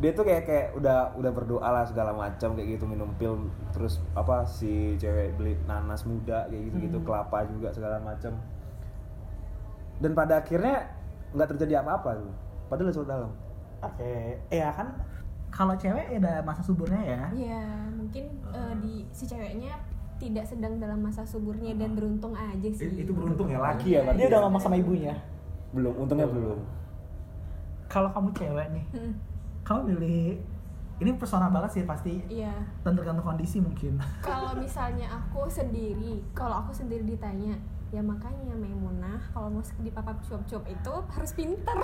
dia 0.00 0.16
tuh 0.16 0.24
kayak 0.24 0.42
kayak 0.42 0.66
udah 0.74 1.12
udah 1.12 1.28
berdoa 1.28 1.68
lah 1.68 1.84
segala 1.84 2.16
macam 2.16 2.56
kayak 2.56 2.72
gitu 2.72 2.88
minum 2.88 3.12
pil 3.14 3.36
terus 3.70 4.00
apa 4.14 4.48
si 4.48 4.96
cewek 4.96 5.36
beli 5.36 5.60
nanas 5.62 6.08
muda 6.08 6.48
kayak 6.48 6.72
gitu 6.72 6.76
gitu 6.80 6.96
Hmm. 6.96 7.04
kelapa 7.04 7.44
juga 7.44 7.68
segala 7.68 8.00
macam 8.00 8.32
dan 10.00 10.12
pada 10.16 10.40
akhirnya 10.40 10.88
nggak 11.30 11.48
terjadi 11.52 11.84
apa-apa 11.84 12.16
tuh 12.16 12.32
padahal 12.66 12.88
cerot 12.90 13.08
dalam 13.08 13.32
Oke, 13.80 14.36
ya 14.50 14.68
kan 14.70 14.88
kalau 15.60 15.76
cewek 15.76 16.06
ya 16.08 16.16
ada 16.18 16.32
masa 16.40 16.64
suburnya 16.64 17.02
ya. 17.04 17.22
ya 17.36 17.60
mungkin 17.92 18.24
eh, 18.48 18.74
di 18.80 19.04
si 19.12 19.28
ceweknya 19.28 19.76
tidak 20.16 20.44
sedang 20.44 20.76
dalam 20.76 20.96
masa 20.98 21.20
suburnya 21.22 21.76
dan 21.76 21.92
beruntung 21.92 22.32
aja 22.32 22.68
sih 22.70 22.88
beruntung 23.04 23.44
ya 23.46 23.60
laki 23.60 23.92
ya 23.92 24.00
berarti 24.02 24.18
Dia 24.18 24.28
udah 24.28 24.40
ya? 24.40 24.44
ngomong 24.44 24.60
sama 24.60 24.76
ibunya. 24.76 25.12
belum 25.70 25.92
untungnya 25.98 26.24
belum 26.26 26.58
Kalau 27.86 28.06
kamu 28.08 28.30
cewek 28.32 28.66
nih, 28.70 28.84
Hmm, 28.94 29.12
kamu 29.60 29.80
pilih 29.90 30.38
ini 31.00 31.10
personal 31.16 31.50
banget 31.50 31.70
sih 31.74 31.82
pasti 31.84 32.22
iya 32.26 32.52
dan 32.80 32.92
tergantung 32.92 33.24
kondisi 33.26 33.58
mungkin. 33.58 34.00
kalau 34.20 34.52
misalnya 34.54 35.08
aku 35.10 35.44
sendiri 35.44 36.24
kalau 36.32 36.60
aku 36.60 36.72
sendiri 36.72 37.04
ditanya 37.04 37.56
ya 37.90 37.98
makanya 38.06 38.54
Maimunah 38.54 39.18
kalau 39.34 39.50
mau 39.50 39.62
di 39.82 39.90
papap 39.90 40.22
cuap-cuap 40.22 40.62
itu 40.70 40.94
harus 41.10 41.32
pinter. 41.34 41.74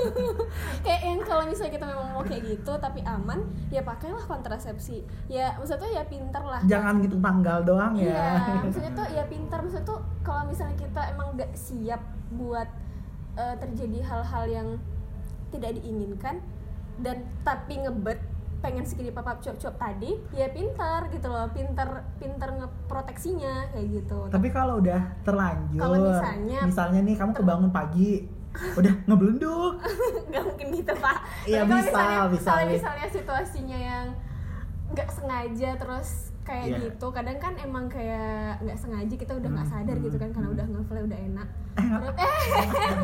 Kayak 0.84 1.02
yang 1.04 1.20
kalau 1.20 1.44
misalnya 1.44 1.72
kita 1.76 1.84
memang 1.84 2.08
mau 2.16 2.24
kayak 2.24 2.42
gitu 2.48 2.72
tapi 2.80 3.04
aman 3.04 3.44
ya 3.68 3.84
pakailah 3.84 4.24
kontrasepsi. 4.24 5.04
Ya 5.28 5.52
maksudnya 5.60 6.00
ya 6.00 6.02
pinter 6.08 6.40
lah. 6.40 6.64
Jangan 6.64 7.04
gitu 7.04 7.20
tanggal 7.20 7.60
doang 7.60 7.92
ya. 8.00 8.08
Iya, 8.08 8.32
maksudnya 8.64 8.92
tuh 8.96 9.06
ya 9.12 9.24
pintar 9.28 9.58
maksudnya 9.60 9.84
tuh 9.84 10.00
kalau 10.24 10.48
misalnya 10.48 10.76
kita 10.80 11.02
emang 11.12 11.36
gak 11.36 11.52
siap 11.52 12.00
buat 12.32 12.68
eh, 13.36 13.54
terjadi 13.60 13.98
hal-hal 14.08 14.44
yang 14.48 14.68
tidak 15.52 15.76
diinginkan 15.76 16.40
dan 17.04 17.24
tapi 17.44 17.84
ngebet 17.84 18.20
pengen 18.58 18.82
segini 18.82 19.08
papap 19.08 19.38
cuap-cuap 19.38 19.78
tadi 19.78 20.18
ya 20.34 20.50
pintar 20.50 21.06
gitu 21.08 21.26
loh 21.26 21.46
pintar 21.48 21.88
pintar 22.18 22.50
ngeproteksinya 22.52 23.70
kayak 23.70 23.86
gitu. 23.92 24.26
Tapi 24.28 24.48
kalau 24.50 24.82
udah 24.82 24.98
terlanjur, 25.22 25.78
Kalau 25.78 25.98
misalnya- 26.02 26.62
misalnya 26.66 27.00
nih 27.00 27.16
kamu 27.16 27.32
kebangun 27.34 27.70
pagi, 27.70 28.26
udah 28.74 28.92
ngebelenduk, 29.06 29.74
nggak 30.28 30.42
mungkin 30.42 30.66
gitu 30.74 30.92
pak. 30.98 31.18
Iya, 31.46 31.62
kalau 31.62 31.70
bisa, 31.70 31.86
misalnya, 31.86 32.26
bisa, 32.28 32.48
kalau 32.50 32.64
misalnya 32.66 33.06
situasinya 33.08 33.78
yang 33.78 34.06
nggak 34.88 35.08
sengaja 35.12 35.70
terus 35.76 36.10
kayak 36.48 36.64
Iya. 36.66 36.78
gitu 36.82 37.06
kadang 37.10 37.36
kan 37.36 37.52
emang 37.56 37.84
kayak 37.86 38.32
nggak 38.58 38.74
sengaja 38.74 39.14
kita 39.14 39.32
udah 39.34 39.50
nggak 39.50 39.66
Hmm, 39.66 39.74
sadar 39.78 39.96
gitu 39.98 40.16
kan 40.16 40.28
karena 40.30 40.48
udah 40.50 40.66
ngefly 40.66 41.00
udah 41.04 41.20
enak 41.22 41.48
Eh, 41.70 41.86
Terus, 41.86 42.16
eh 42.18 42.34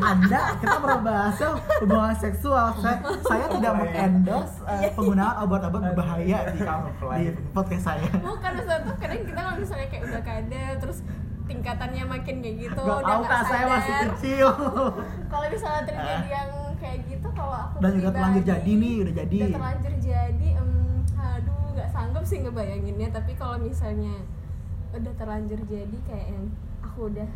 Anda 0.11 0.41
kita 0.57 0.75
pernah 0.75 0.99
bahas 1.01 1.37
hubungan 1.79 2.11
seksual. 2.13 2.67
Saya, 2.75 2.97
saya 3.23 3.45
tidak 3.47 3.73
mengendorse 3.73 4.55
eh, 4.67 4.91
penggunaan 4.91 5.35
obat-obat 5.39 5.81
berbahaya 5.87 6.37
di, 6.49 6.59
di 6.59 7.29
podcast 7.49 7.83
saya. 7.85 8.09
bukan 8.17 8.51
maksudnya 8.51 8.79
tuh 8.81 8.95
kadang 8.97 9.21
kita 9.21 9.39
kalau 9.39 9.55
misalnya 9.55 9.87
kayak 9.87 10.03
udah 10.05 10.21
kadal 10.21 10.71
terus 10.77 10.99
tingkatannya 11.45 12.03
makin 12.03 12.35
kayak 12.39 12.55
gitu 12.59 12.79
Gak 12.79 12.97
udah 12.97 13.05
tahu 13.05 13.21
nggak 13.21 13.31
kak 13.31 13.47
saya 13.47 13.65
masih 13.69 13.93
sadar. 13.93 14.07
kecil. 14.11 14.47
kalau 15.31 15.45
misalnya 15.47 15.81
terjadi 15.85 16.27
yang 16.27 16.51
kayak 16.75 16.99
gitu 17.05 17.27
kalau 17.31 17.55
aku 17.55 17.75
Dan 17.79 17.91
juga 17.93 18.09
terlanjur 18.11 18.43
jadi 18.43 18.71
nih, 18.75 18.93
udah 18.99 19.13
jadi. 19.15 19.37
udah 19.37 19.53
terlanjur 19.53 19.93
jadi 20.03 20.47
nggak 21.75 21.91
sanggup 21.91 22.23
sih 22.23 22.39
ngebayanginnya 22.39 23.11
tapi 23.11 23.35
kalau 23.35 23.59
misalnya 23.59 24.15
udah 24.95 25.13
terlanjur 25.19 25.59
jadi 25.67 25.97
kayak 26.07 26.27
yang 26.31 26.45
aku 26.79 27.11
udah 27.11 27.27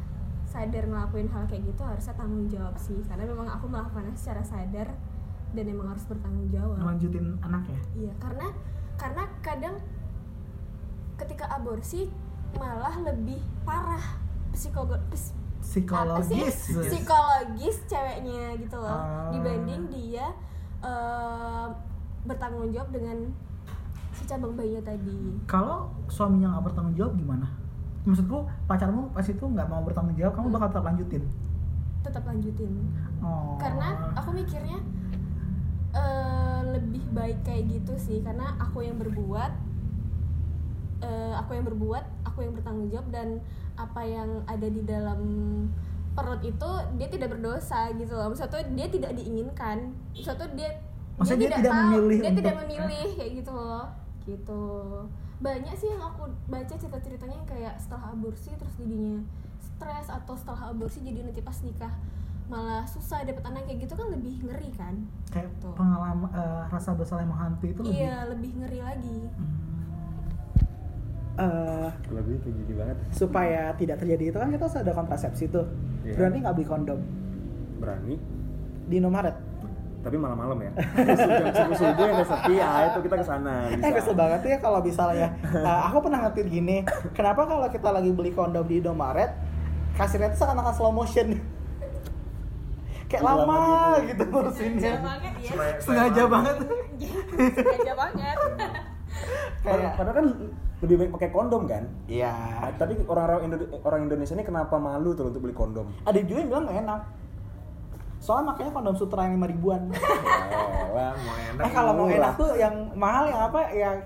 sadar 0.48 0.88
ngelakuin 0.88 1.28
hal 1.30 1.44
kayak 1.46 1.68
gitu 1.68 1.82
harusnya 1.84 2.16
tanggung 2.16 2.48
jawab 2.48 2.74
sih 2.74 2.98
karena 3.06 3.28
memang 3.28 3.46
aku 3.46 3.68
melakukannya 3.68 4.16
secara 4.16 4.42
sadar 4.42 4.88
dan 5.52 5.66
emang 5.66 5.92
harus 5.92 6.06
bertanggung 6.06 6.48
jawab 6.50 6.78
Lanjutin 6.80 7.36
anak 7.42 7.66
ya. 7.68 7.82
Iya, 7.98 8.14
karena 8.18 8.48
karena 8.96 9.24
kadang 9.42 9.76
ketika 11.18 11.46
aborsi 11.52 12.08
malah 12.56 12.96
lebih 13.04 13.42
parah 13.62 14.02
psikogo 14.54 14.96
sih? 15.12 15.36
Psikologis. 15.60 16.72
psikologis 16.72 17.78
ceweknya 17.86 18.56
gitu 18.58 18.80
loh 18.80 18.90
Ah. 18.96 19.30
dibanding 19.30 19.92
dia 19.92 20.32
eh, 20.80 21.68
bertanggung 22.24 22.72
jawab 22.72 22.90
dengan 22.90 23.30
cabang 24.30 24.54
bayinya 24.54 24.84
tadi. 24.86 25.18
Kalau 25.50 25.90
suaminya 26.06 26.54
nggak 26.54 26.70
bertanggung 26.70 26.96
jawab 26.96 27.14
gimana? 27.18 27.48
Maksudku 28.06 28.46
pacarmu 28.70 29.10
pas 29.10 29.26
itu 29.26 29.42
nggak 29.42 29.68
mau 29.68 29.82
bertanggung 29.82 30.14
jawab, 30.14 30.34
kamu 30.38 30.48
bakal 30.54 30.68
tetap 30.70 30.86
lanjutin. 30.86 31.24
Tetap 32.06 32.24
lanjutin. 32.30 32.74
Oh. 33.26 33.58
Karena 33.58 34.14
aku 34.14 34.30
mikirnya 34.38 34.78
eh, 35.98 36.62
lebih 36.70 37.04
baik 37.12 37.42
kayak 37.42 37.66
gitu 37.74 37.94
sih 37.98 38.22
karena 38.22 38.54
aku 38.62 38.86
yang 38.86 39.02
berbuat 39.02 39.52
eh, 41.02 41.34
aku 41.42 41.58
yang 41.58 41.66
berbuat 41.66 42.06
aku 42.30 42.46
yang 42.46 42.54
bertanggung 42.54 42.90
jawab 42.94 43.08
dan 43.10 43.28
apa 43.80 44.02
yang 44.06 44.30
ada 44.46 44.68
di 44.68 44.84
dalam 44.86 45.22
perut 46.14 46.42
itu 46.44 46.70
dia 47.00 47.08
tidak 47.08 47.32
berdosa 47.38 47.90
gitu 47.96 48.12
loh 48.12 48.28
maksudnya 48.34 48.66
dia 48.76 48.88
tidak 48.92 49.12
diinginkan 49.16 49.96
maksudnya 50.14 50.50
dia 50.54 50.72
Maksudnya 51.20 51.52
dia 51.52 51.60
tidak 51.60 51.76
tahu, 51.76 51.84
memilih 51.84 52.18
dia 52.24 52.32
tidak 52.32 52.56
memilih 52.64 53.10
kayak 53.20 53.32
gitu 53.44 53.52
loh 53.52 53.86
gitu 54.32 54.62
banyak 55.40 55.74
sih 55.74 55.88
yang 55.88 56.04
aku 56.04 56.22
baca 56.46 56.70
cerita-ceritanya 56.72 57.34
yang 57.34 57.48
kayak 57.48 57.74
setelah 57.76 58.12
aborsi 58.12 58.52
terus 58.52 58.76
jadinya 58.76 59.24
stres 59.58 60.08
atau 60.08 60.34
setelah 60.34 60.70
aborsi 60.70 61.00
jadi 61.00 61.20
nanti 61.22 61.40
pas 61.40 61.56
nikah 61.60 61.94
malah 62.46 62.84
susah 62.84 63.22
dapet 63.22 63.40
anak 63.42 63.64
kayak 63.64 63.86
gitu 63.86 63.94
kan 63.94 64.08
lebih 64.10 64.36
ngeri 64.42 64.70
kan 64.72 64.96
kayak 65.30 65.48
Tuh. 65.60 65.72
pengalaman 65.74 66.28
eh, 66.30 66.62
rasa 66.68 66.92
bersalah 66.92 67.22
yang 67.22 67.32
menghantui 67.32 67.70
itu 67.70 67.82
lebih 67.82 67.96
iya 67.96 68.18
lebih 68.26 68.52
ngeri 68.56 68.80
lagi 68.82 69.20
Eh, 71.40 71.90
Lebih 72.12 72.36
kayak 72.44 72.52
gini 72.54 72.74
banget. 72.76 72.98
supaya 73.16 73.72
tidak 73.74 73.96
terjadi 73.98 74.24
itu 74.28 74.38
kan 74.38 74.52
kita 74.52 74.60
harus 74.60 74.76
ada 74.76 74.92
kontrasepsi 74.92 75.48
tuh 75.48 75.64
Iya. 76.04 76.20
berarti 76.20 76.38
nggak 76.38 76.52
beli 76.54 76.68
kondom 76.68 77.00
Berani. 77.80 78.16
di 78.84 78.96
Indomaret 78.98 79.40
Tapi 80.00 80.16
malam-malam 80.16 80.58
ya. 80.60 80.72
Jam 81.52 81.52
subuh 81.52 81.76
subuh 81.76 82.06
yang 82.08 82.24
sepi, 82.24 82.56
ah 82.58 82.88
itu 82.88 83.00
kita 83.04 83.16
ke 83.20 83.26
sana. 83.26 83.68
Bisa. 83.68 83.84
Eh 83.84 83.92
kesel 83.92 84.16
banget 84.16 84.42
ya 84.46 84.58
kalau 84.58 84.80
misalnya 84.80 85.28
uh, 85.52 85.80
aku 85.92 85.98
pernah 86.02 86.20
ngetir 86.24 86.48
gini, 86.48 86.78
kenapa 87.12 87.44
kalau 87.44 87.68
kita 87.68 87.90
lagi 87.92 88.10
beli 88.10 88.32
kondom 88.32 88.64
di 88.64 88.80
Indomaret, 88.80 89.36
kasirnya 89.94 90.32
tuh 90.32 90.40
seakan-akan 90.40 90.74
slow 90.74 90.94
motion. 90.94 91.36
Kayak 93.10 93.26
Lama 93.26 93.42
lama 93.42 93.60
gitu. 94.06 94.22
gitu 94.22 94.24
ngurusinnya. 94.30 94.92
sengaja 94.94 95.02
banget 95.02 95.34
ya 95.42 95.52
Sengaja 95.82 96.24
banget. 96.30 96.56
sengaja 97.58 97.94
banget 97.98 98.38
Kayak 99.66 99.92
Padahal 99.98 100.14
kan 100.14 100.26
lebih 100.80 100.96
baik 100.96 101.12
pakai 101.12 101.30
kondom 101.34 101.62
kan. 101.66 101.84
Iya. 102.06 102.32
Tapi 102.78 103.02
orang-orang 103.04 103.40
Indo- 103.50 103.70
orang 103.82 104.02
Indonesia 104.06 104.32
ini 104.32 104.46
kenapa 104.46 104.78
malu 104.78 105.12
tuh 105.12 105.28
untuk 105.28 105.42
beli 105.42 105.52
kondom? 105.52 105.90
Ada 106.06 106.22
juga 106.22 106.40
yang 106.40 106.50
bilang 106.54 106.64
gak 106.70 106.78
enak. 106.80 107.02
Soalnya 108.30 108.54
makanya 108.54 108.72
kondom 108.78 108.94
sutra 108.94 109.26
yang 109.26 109.42
5 109.42 109.50
ribuan. 109.58 109.82
Oh, 110.90 110.98
mau 111.00 111.38
enak. 111.38 111.64
eh 111.64 111.72
kalau 111.72 111.92
mau 111.96 112.08
enak 112.10 112.34
tuh 112.36 112.52
yang 112.58 112.74
mahal 112.98 113.30
yang 113.30 113.40
apa? 113.50 113.62
Yang 113.72 113.98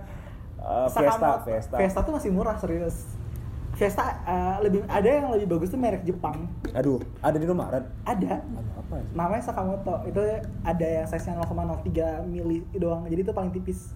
Eh, 0.63 0.87
Fiesta, 0.87 1.19
Sakamoto. 1.19 1.43
Fiesta. 1.43 1.75
Fiesta 1.75 1.99
tuh 2.07 2.13
masih 2.15 2.29
murah 2.31 2.55
serius. 2.55 2.95
Fiesta 3.75 4.03
uh, 4.23 4.63
lebih 4.63 4.85
ada 4.87 5.09
yang 5.09 5.27
lebih 5.33 5.47
bagus 5.51 5.73
tuh 5.73 5.79
merek 5.81 6.07
Jepang. 6.07 6.47
Aduh, 6.71 7.03
ada 7.19 7.35
di 7.35 7.43
Indomaret. 7.43 7.83
Ada. 8.07 8.39
Ada 8.39 8.71
apa 8.93 8.93
ya? 9.01 9.05
namanya 9.17 9.41
Sakamoto 9.41 9.95
itu 10.05 10.21
ada 10.61 10.85
yang 10.85 11.05
size 11.09 11.25
nya 11.25 11.41
0,03 11.41 12.29
mili 12.29 12.61
doang 12.77 13.09
jadi 13.09 13.21
itu 13.25 13.33
paling 13.33 13.49
tipis 13.49 13.89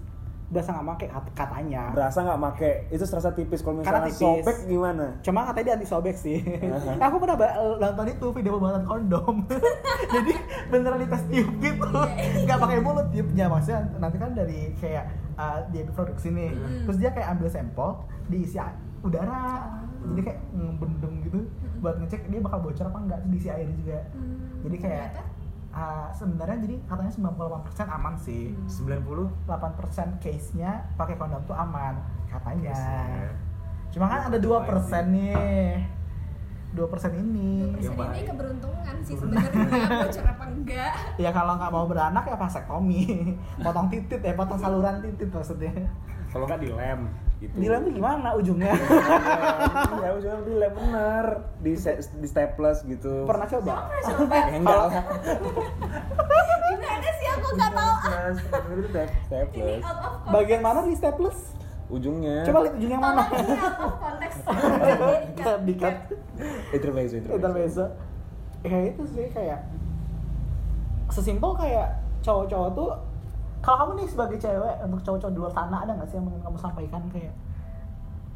berasa 0.47 0.71
nggak 0.71 0.85
make 0.85 1.05
kat- 1.05 1.33
katanya 1.35 1.91
Berasa 1.91 2.19
nggak 2.21 2.39
make? 2.39 2.71
Itu 2.87 3.03
serasa 3.03 3.29
tipis. 3.31 3.59
Kalau 3.59 3.75
misalnya 3.77 4.07
tipis. 4.07 4.15
sobek 4.17 4.57
gimana? 4.63 5.05
cuma 5.19 5.43
katanya 5.43 5.65
dia 5.65 5.75
anti 5.75 5.87
sobek 5.87 6.15
sih 6.15 6.39
Aha. 6.39 6.95
aku 7.01 7.15
pernah 7.17 7.35
nonton 7.77 8.05
itu 8.07 8.27
video 8.31 8.51
pembuatan 8.53 8.83
kondom 8.83 9.35
jadi 10.13 10.33
beneran 10.67 10.99
dites 10.99 11.23
tiup 11.27 11.51
gitu 11.57 11.99
nggak 12.39 12.57
pakai 12.57 12.79
mulut 12.79 13.07
tiupnya 13.09 13.45
maksudnya 13.45 13.79
nanti 13.97 14.15
kan 14.15 14.31
dari 14.31 14.71
kayak 14.73 15.05
uh, 15.35 15.59
dia 15.67 15.83
produksi 15.89 16.29
nih 16.29 16.49
Mm. 16.49 16.83
terus 16.83 16.97
dia 16.97 17.11
kayak 17.11 17.27
ambil 17.29 17.47
sampel 17.47 17.89
diisi 18.25 18.55
udara 18.99 19.67
jadi 20.07 20.21
kayak 20.23 20.39
ngebendung 20.49 21.15
gitu 21.21 21.39
buat 21.77 21.95
ngecek 21.97 22.23
dia 22.25 22.39
bakal 22.39 22.59
bocor 22.61 22.85
apa 22.85 22.99
enggak 22.99 23.19
diisi 23.27 23.47
air 23.47 23.67
juga 23.69 23.99
Hmm, 24.09 24.63
Jadi 24.63 24.75
kayak- 24.77 25.11
ternyata? 25.11 25.21
Uh, 25.77 26.09
sebenarnya 26.09 26.57
jadi 26.65 26.75
katanya 26.89 27.13
98% 27.13 27.85
aman 27.85 28.17
sih 28.17 28.49
Hmm. 28.49 28.97
90 28.97 29.29
8% 29.45 30.17
case-nya 30.17 30.81
pakai 30.97 31.21
kondom 31.21 31.37
tuh 31.45 31.53
aman 31.53 32.01
katanya. 32.25 32.73
Buset. 32.73 33.33
Cuma 33.93 34.09
kan 34.09 34.25
ada 34.25 34.37
2% 34.41 35.05
nih. 35.13 35.85
2% 36.73 37.13
ini. 37.13 37.77
Yang 37.77 37.93
Persen 37.93 38.09
ini 38.09 38.21
keberuntungan 38.25 38.95
sih 39.05 39.15
sebenarnya 39.15 39.65
bocor 40.05 40.25
apa 40.25 40.45
enggak 40.49 40.93
Ya 41.15 41.29
kalau 41.29 41.53
nggak 41.55 41.71
mau 41.71 41.85
beranak 41.85 42.25
ya 42.25 42.35
vasektomi. 42.35 43.05
Potong 43.65 43.87
titit 43.93 44.21
ya, 44.25 44.33
potong 44.33 44.57
saluran 44.57 44.97
titit 45.05 45.29
maksudnya. 45.29 45.73
Kalau 46.33 46.49
nggak 46.49 46.61
dilem 46.65 47.05
gitu. 47.37 47.53
Dilem 47.55 47.81
tuh 47.83 47.93
gimana 47.93 48.33
ujungnya? 48.33 48.73
Iya, 48.73 50.09
ujungnya 50.17 50.41
dilem 50.43 50.71
bener. 50.73 51.25
Di 51.59 51.71
se- 51.73 52.01
di 52.13 52.27
staples 52.27 52.81
gitu. 52.83 53.25
Pernah 53.25 53.47
coba? 53.47 53.73
Ya, 54.49 54.57
enggak 54.57 54.77
lah. 54.77 54.91
gimana 56.67 57.09
sih 57.13 57.27
aku 57.29 57.47
nggak 57.53 57.71
tahu 57.71 57.93
Staples, 59.27 59.81
Bagian 60.27 60.61
mana 60.61 60.79
di 60.83 60.95
staples? 60.95 61.39
Ujungnya. 61.87 62.43
Coba 62.43 62.67
lihat 62.67 62.75
ujung 62.75 62.91
yang 62.91 63.03
mana. 63.03 63.23
Context 63.95 64.43
Dikat. 65.63 65.95
Intermezzo, 66.75 67.15
Intermezzo. 67.17 67.85
Ya 68.61 68.77
itu 68.83 69.03
sih 69.07 69.31
kayak 69.31 69.63
sesimpel 71.07 71.55
kayak 71.55 71.95
cowok-cowok 72.19 72.69
tuh 72.75 72.91
kalau 73.67 73.83
kamu 73.83 73.91
nih 73.99 74.07
sebagai 74.07 74.37
cewek 74.39 74.75
untuk 74.87 74.99
cowok-cowok 75.03 75.33
di 75.35 75.39
luar 75.43 75.51
sana 75.51 75.83
ada 75.83 75.91
nggak 75.91 76.07
sih 76.07 76.15
yang 76.15 76.31
ingin 76.31 76.39
kamu 76.39 76.55
sampaikan? 76.55 77.01
Kayak 77.11 77.35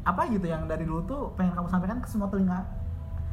apa 0.04 0.28
gitu 0.28 0.44
yang 0.44 0.68
dari 0.68 0.84
dulu 0.84 1.00
tuh 1.08 1.32
pengen 1.40 1.56
kamu 1.56 1.72
sampaikan 1.72 1.98
ke 2.04 2.08
semua 2.12 2.28
telinga? 2.28 2.60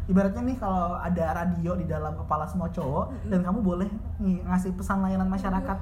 Ibaratnya 0.07 0.47
nih 0.47 0.57
kalau 0.63 0.95
ada 0.95 1.25
radio 1.35 1.75
di 1.75 1.83
dalam 1.83 2.15
kepala 2.15 2.47
semua 2.47 2.71
cowok 2.71 3.27
dan 3.27 3.43
kamu 3.43 3.59
boleh 3.59 3.89
nih 4.23 4.39
ngasih 4.47 4.71
pesan 4.79 5.03
layanan 5.03 5.27
masyarakat. 5.27 5.77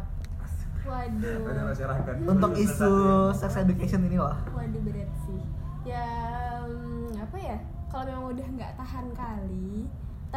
Waduh. 0.90 1.38
Masyarakat. 1.70 2.14
untuk 2.26 2.52
isu 2.58 2.94
sex 3.38 3.54
education 3.62 4.02
ini 4.10 4.18
loh. 4.18 4.34
Waduh 4.58 4.82
berat 4.82 5.12
sih. 5.30 5.42
Ya 5.86 6.02
hmm, 6.66 7.14
apa 7.14 7.38
ya? 7.38 7.62
Kalau 7.94 8.04
memang 8.10 8.26
udah 8.34 8.48
nggak 8.58 8.74
tahan 8.74 9.06
kali, 9.14 9.86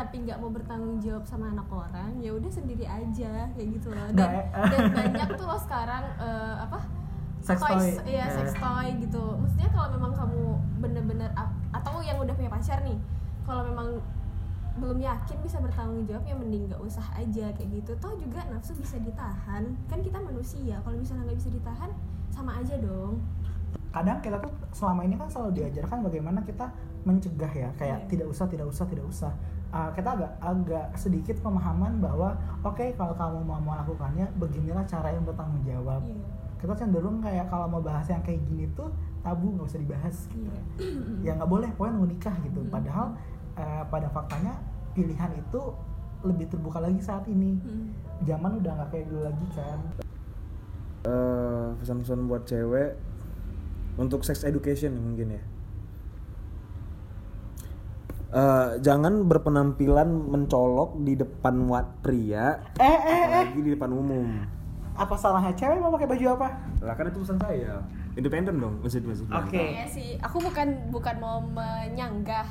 tapi 0.01 0.25
nggak 0.25 0.41
mau 0.41 0.49
bertanggung 0.49 0.97
jawab 0.97 1.29
sama 1.29 1.53
anak 1.53 1.69
orang, 1.69 2.17
ya 2.19 2.33
udah 2.33 2.49
sendiri 2.49 2.89
aja 2.89 3.45
kayak 3.53 3.69
gitu 3.77 3.93
loh. 3.93 4.09
Dan, 4.17 4.17
Nggak, 4.17 4.33
eh. 4.33 4.69
dan 4.73 4.81
banyak 5.05 5.29
tuh 5.37 5.45
loh 5.45 5.61
sekarang 5.61 6.05
eh, 6.17 6.55
apa? 6.57 6.79
Sex 7.41 7.57
toys, 7.61 8.01
toy. 8.01 8.17
Iya, 8.17 8.25
Eh. 8.25 8.33
sex 8.33 8.49
toy 8.57 8.89
gitu. 8.97 9.25
Maksudnya 9.37 9.69
kalau 9.69 9.89
memang 9.93 10.13
kamu 10.17 10.41
bener-bener 10.81 11.29
atau 11.71 12.01
yang 12.01 12.17
udah 12.17 12.33
punya 12.33 12.49
pacar 12.49 12.81
nih, 12.81 12.97
kalau 13.45 13.63
memang 13.69 14.01
belum 14.81 14.97
yakin 14.97 15.37
bisa 15.45 15.61
bertanggung 15.61 16.09
jawab 16.09 16.25
ya 16.25 16.33
mending 16.33 16.65
nggak 16.65 16.81
usah 16.81 17.05
aja 17.13 17.53
kayak 17.53 17.69
gitu 17.75 17.93
toh 18.01 18.17
juga 18.17 18.41
nafsu 18.49 18.73
bisa 18.79 18.97
ditahan 18.97 19.67
kan 19.91 19.99
kita 20.01 20.17
manusia 20.17 20.79
kalau 20.81 20.97
misalnya 20.97 21.27
nggak 21.29 21.39
bisa 21.43 21.51
ditahan 21.53 21.91
sama 22.33 22.55
aja 22.57 22.79
dong 22.81 23.19
kadang 23.91 24.23
kita 24.23 24.39
tuh 24.39 24.49
selama 24.71 25.05
ini 25.05 25.19
kan 25.19 25.27
selalu 25.27 25.59
diajarkan 25.61 26.07
bagaimana 26.07 26.41
kita 26.47 26.71
mencegah 27.03 27.51
ya 27.51 27.69
kayak 27.77 28.07
Iya. 28.07 28.09
tidak 28.09 28.27
usah 28.31 28.47
tidak 28.47 28.67
usah 28.71 28.87
tidak 28.87 29.05
usah 29.05 29.33
Uh, 29.71 29.87
kita 29.95 30.19
agak 30.19 30.33
agak 30.43 30.87
sedikit 30.95 31.37
pemahaman 31.41 32.03
bahwa 32.03 32.35
oke 32.61 32.83
kalau 32.99 33.15
kamu 33.15 33.39
mau 33.41 33.63
melakukannya 33.63 34.27
beginilah 34.35 34.83
cara 34.83 35.15
yang 35.15 35.23
bertanggung 35.23 35.63
jawab 35.63 36.03
Iya. 36.03 36.19
kita 36.59 36.75
cenderung 36.75 37.23
kayak 37.23 37.47
kalau 37.47 37.71
mau 37.71 37.79
bahas 37.79 38.03
yang 38.05 38.19
kayak 38.21 38.43
gini 38.45 38.67
tuh 38.75 38.91
tabu 39.23 39.55
nggak 39.55 39.71
usah 39.71 39.79
dibahas 39.79 40.17
Iya. 40.29 40.59
ya 41.27 41.31
nggak 41.39 41.47
boleh 41.47 41.71
pokoknya 41.73 41.93
nunggu 41.95 42.11
nikah 42.11 42.35
gitu 42.43 42.61
Hmm. 42.61 42.73
padahal 42.75 43.07
uh, 43.55 43.83
pada 43.87 44.11
faktanya 44.11 44.59
pilihan 44.91 45.31
itu 45.39 45.61
lebih 46.21 46.51
terbuka 46.51 46.83
lagi 46.83 46.99
saat 46.99 47.23
ini 47.25 47.55
Hmm. 47.63 47.95
zaman 48.27 48.59
udah 48.59 48.73
nggak 48.75 48.91
kayak 48.91 49.07
dulu 49.07 49.23
lagi 49.23 49.47
kan 49.55 49.79
Eh, 51.01 51.67
pesan-pesan 51.79 52.29
buat 52.29 52.45
cewek 52.45 52.93
untuk 53.97 54.21
sex 54.21 54.45
education 54.45 54.93
mungkin 54.93 55.33
ya. 55.33 55.43
Eh, 58.31 58.69
jangan 58.79 59.27
berpenampilan 59.27 60.07
mencolok 60.07 61.03
di 61.03 61.15
depan 61.15 61.67
wat 61.67 61.99
pria, 61.99 62.63
eh 62.77 62.87
eh 62.87 62.95
eh 63.03 63.23
apalagi 63.27 63.61
di 63.61 63.71
depan 63.73 63.91
umum. 63.91 64.27
apa 64.93 65.17
salahnya 65.17 65.51
cewek 65.53 65.81
mau 65.81 65.89
pakai 65.89 66.05
baju 66.07 66.37
apa 66.37 66.49
Lah 66.79 66.93
kan 66.93 67.09
itu 67.09 67.19
pesan 67.19 67.41
saya. 67.41 67.81
Independen 68.13 68.61
dong, 68.61 68.79
maksud 68.79 69.03
maksudnya. 69.03 69.35
Oke. 69.41 69.59
Iya 69.73 69.87
sih, 69.89 70.09
aku 70.17 70.39
bukan 70.39 70.69
bukan 70.91 71.17
mau 71.17 71.41
menyanggah, 71.41 72.45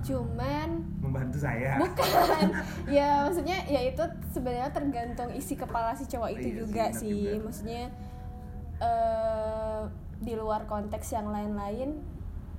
cuman 0.00 0.80
Membantu 0.98 1.38
saya. 1.38 1.76
bukan. 1.78 2.46
ya 2.96 3.22
maksudnya 3.22 3.58
ya 3.66 3.80
itu 3.84 4.02
sebenarnya 4.28 4.72
tergantung 4.72 5.30
isi 5.30 5.54
kepala 5.54 5.92
si 5.92 6.06
cowok 6.06 6.30
itu 6.32 6.40
Iya 6.40 6.48
sih, 6.48 6.56
juga 6.56 6.84
sih. 6.90 7.12
juga. 7.28 7.44
Maksudnya 7.44 7.82
eh 8.80 9.80
di 10.18 10.34
luar 10.34 10.64
konteks 10.64 11.06
yang 11.12 11.28
lain-lain 11.28 12.00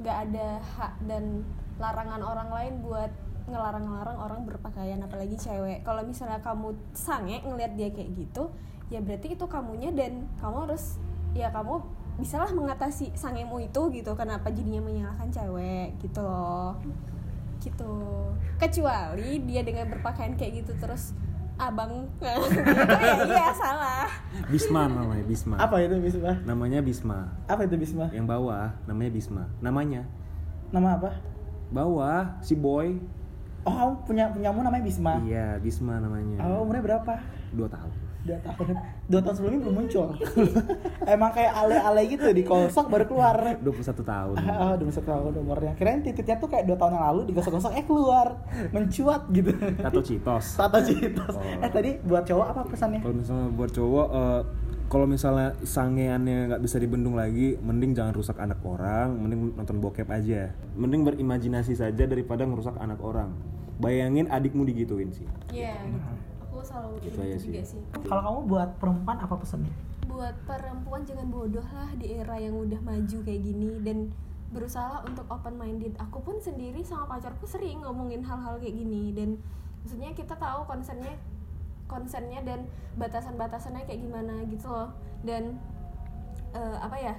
nggak 0.01 0.17
ada 0.29 0.57
hak 0.59 0.93
dan 1.05 1.45
larangan 1.77 2.21
orang 2.21 2.49
lain 2.49 2.73
buat 2.81 3.11
ngelarang-ngelarang 3.49 4.17
orang 4.17 4.41
berpakaian 4.45 5.01
apalagi 5.01 5.37
cewek. 5.37 5.81
Kalau 5.81 6.01
misalnya 6.05 6.41
kamu 6.41 6.73
sange 6.93 7.41
ngelihat 7.41 7.73
dia 7.77 7.89
kayak 7.89 8.13
gitu, 8.17 8.49
ya 8.93 9.01
berarti 9.01 9.33
itu 9.33 9.45
kamunya 9.45 9.89
dan 9.93 10.25
kamu 10.41 10.69
harus 10.69 11.01
ya 11.33 11.49
kamu 11.49 11.81
bisalah 12.19 12.51
mengatasi 12.53 13.13
sangemu 13.17 13.65
itu 13.65 13.81
gitu. 13.93 14.11
Kenapa 14.13 14.53
jadinya 14.53 14.81
menyalahkan 14.83 15.29
cewek 15.29 15.97
gitu 16.01 16.21
loh. 16.21 16.77
Gitu. 17.61 17.93
Kecuali 18.57 19.41
dia 19.45 19.61
dengan 19.61 19.89
berpakaian 19.89 20.37
kayak 20.37 20.65
gitu 20.65 20.73
terus 20.81 21.13
abang 21.61 21.91
gitu 22.09 22.25
ya 22.25 22.35
iya 23.23 23.47
salah 23.53 24.09
Bisma 24.49 24.89
namanya 24.89 25.21
Bisma 25.23 25.55
Apa 25.55 25.77
itu 25.77 25.93
Bisma? 25.99 26.31
namanya 26.41 26.79
Bisma 26.81 27.17
Apa 27.45 27.61
itu 27.63 27.75
Bisma? 27.77 28.05
yang 28.09 28.25
bawah 28.25 28.73
namanya 28.83 29.11
Bisma 29.11 29.43
namanya 29.59 30.01
Nama 30.71 30.97
apa? 30.97 31.11
bawah 31.69 32.41
si 32.41 32.57
boy 32.57 32.97
Oh, 33.61 33.93
punya 34.01 34.25
punyamu 34.27 34.65
namanya 34.65 34.81
Bisma. 34.81 35.21
iya 35.21 35.55
Bisma 35.55 36.01
namanya 36.01 36.41
Oh, 36.41 36.65
umurnya 36.65 36.81
berapa? 36.81 37.13
dua 37.53 37.69
tahun 37.69 37.93
Dua 38.21 38.37
tahun. 38.37 38.77
Dua 39.09 39.21
tahun 39.21 39.35
sebelumnya 39.35 39.59
belum 39.65 39.75
muncul. 39.81 40.07
Emang 41.17 41.31
kayak 41.33 41.51
ale-ale 41.57 42.01
gitu 42.05 42.27
di 42.29 42.43
kolsok 42.45 42.85
baru 42.87 43.05
keluar. 43.09 43.37
21 43.59 43.81
tahun 44.05 44.35
Oh, 44.37 44.71
udah 44.77 44.85
masuk 44.85 45.03
tahun 45.03 45.33
umurnya. 45.41 45.73
Kirain 45.73 46.05
titiknya 46.05 46.37
tuh 46.37 46.45
kayak 46.45 46.69
dua 46.69 46.77
tahun 46.77 47.01
yang 47.01 47.05
lalu 47.09 47.21
digosok-gosok 47.33 47.71
eh 47.73 47.85
keluar, 47.85 48.27
mencuat 48.69 49.21
gitu. 49.33 49.51
atau 49.81 50.01
Citos 50.01 50.45
Tato 50.59 50.79
Citos. 50.81 51.33
Oh. 51.33 51.63
Eh 51.65 51.71
tadi 51.71 51.97
buat 52.05 52.23
cowok 52.23 52.45
apa 52.45 52.61
pesannya? 52.69 53.01
kalau 53.01 53.15
misalnya 53.17 53.47
buat 53.51 53.71
cowok 53.71 54.07
eh, 54.13 54.41
kalau 54.91 55.07
misalnya 55.07 55.55
sangeannya 55.63 56.51
nggak 56.51 56.61
bisa 56.61 56.75
dibendung 56.75 57.15
lagi 57.15 57.55
mending 57.57 57.95
jangan 57.95 58.11
rusak 58.11 58.35
anak 58.37 58.59
orang 58.61 59.15
mending 59.15 59.55
nonton 59.55 59.79
bokep 59.79 60.05
aja 60.11 60.51
mending 60.75 61.07
berimajinasi 61.07 61.73
saja 61.73 62.03
daripada 62.03 62.43
ngerusak 62.43 62.75
anak 62.75 62.99
orang 62.99 63.31
bayangin 63.79 64.27
adikmu 64.27 64.67
digituin 64.67 65.09
sih 65.15 65.23
iya 65.49 65.79
gitu 65.87 66.30
aku 66.51 66.59
selalu 66.67 66.99
Gitu 66.99 67.17
aja 67.23 67.37
juga 67.39 67.61
sih. 67.63 67.79
sih. 67.79 67.81
Kalau 68.05 68.21
kamu 68.21 68.39
buat 68.51 68.69
perempuan 68.77 69.17
apa 69.23 69.35
pesannya? 69.39 69.71
buat 70.11 70.35
perempuan 70.43 71.07
jangan 71.07 71.31
bodoh 71.31 71.63
lah 71.71 71.87
di 71.95 72.19
era 72.19 72.35
yang 72.35 72.59
udah 72.59 72.83
maju 72.83 73.17
kayak 73.23 73.41
gini 73.47 73.79
dan 73.79 74.11
berusaha 74.51 75.07
untuk 75.07 75.23
open 75.31 75.55
minded. 75.55 75.95
Aku 76.03 76.19
pun 76.19 76.35
sendiri 76.43 76.83
sama 76.83 77.07
pacarku 77.15 77.47
sering 77.47 77.79
ngomongin 77.79 78.19
hal-hal 78.19 78.59
kayak 78.59 78.75
gini 78.75 79.15
dan 79.15 79.39
maksudnya 79.81 80.11
kita 80.11 80.35
tahu 80.35 80.67
konsennya 80.67 81.15
konsennya 81.87 82.43
dan 82.43 82.67
batasan-batasannya 82.99 83.87
kayak 83.87 84.03
gimana 84.03 84.43
gitu 84.51 84.67
loh. 84.67 84.91
Dan 85.23 85.55
eh, 86.51 86.77
apa 86.83 86.97
ya 86.99 87.15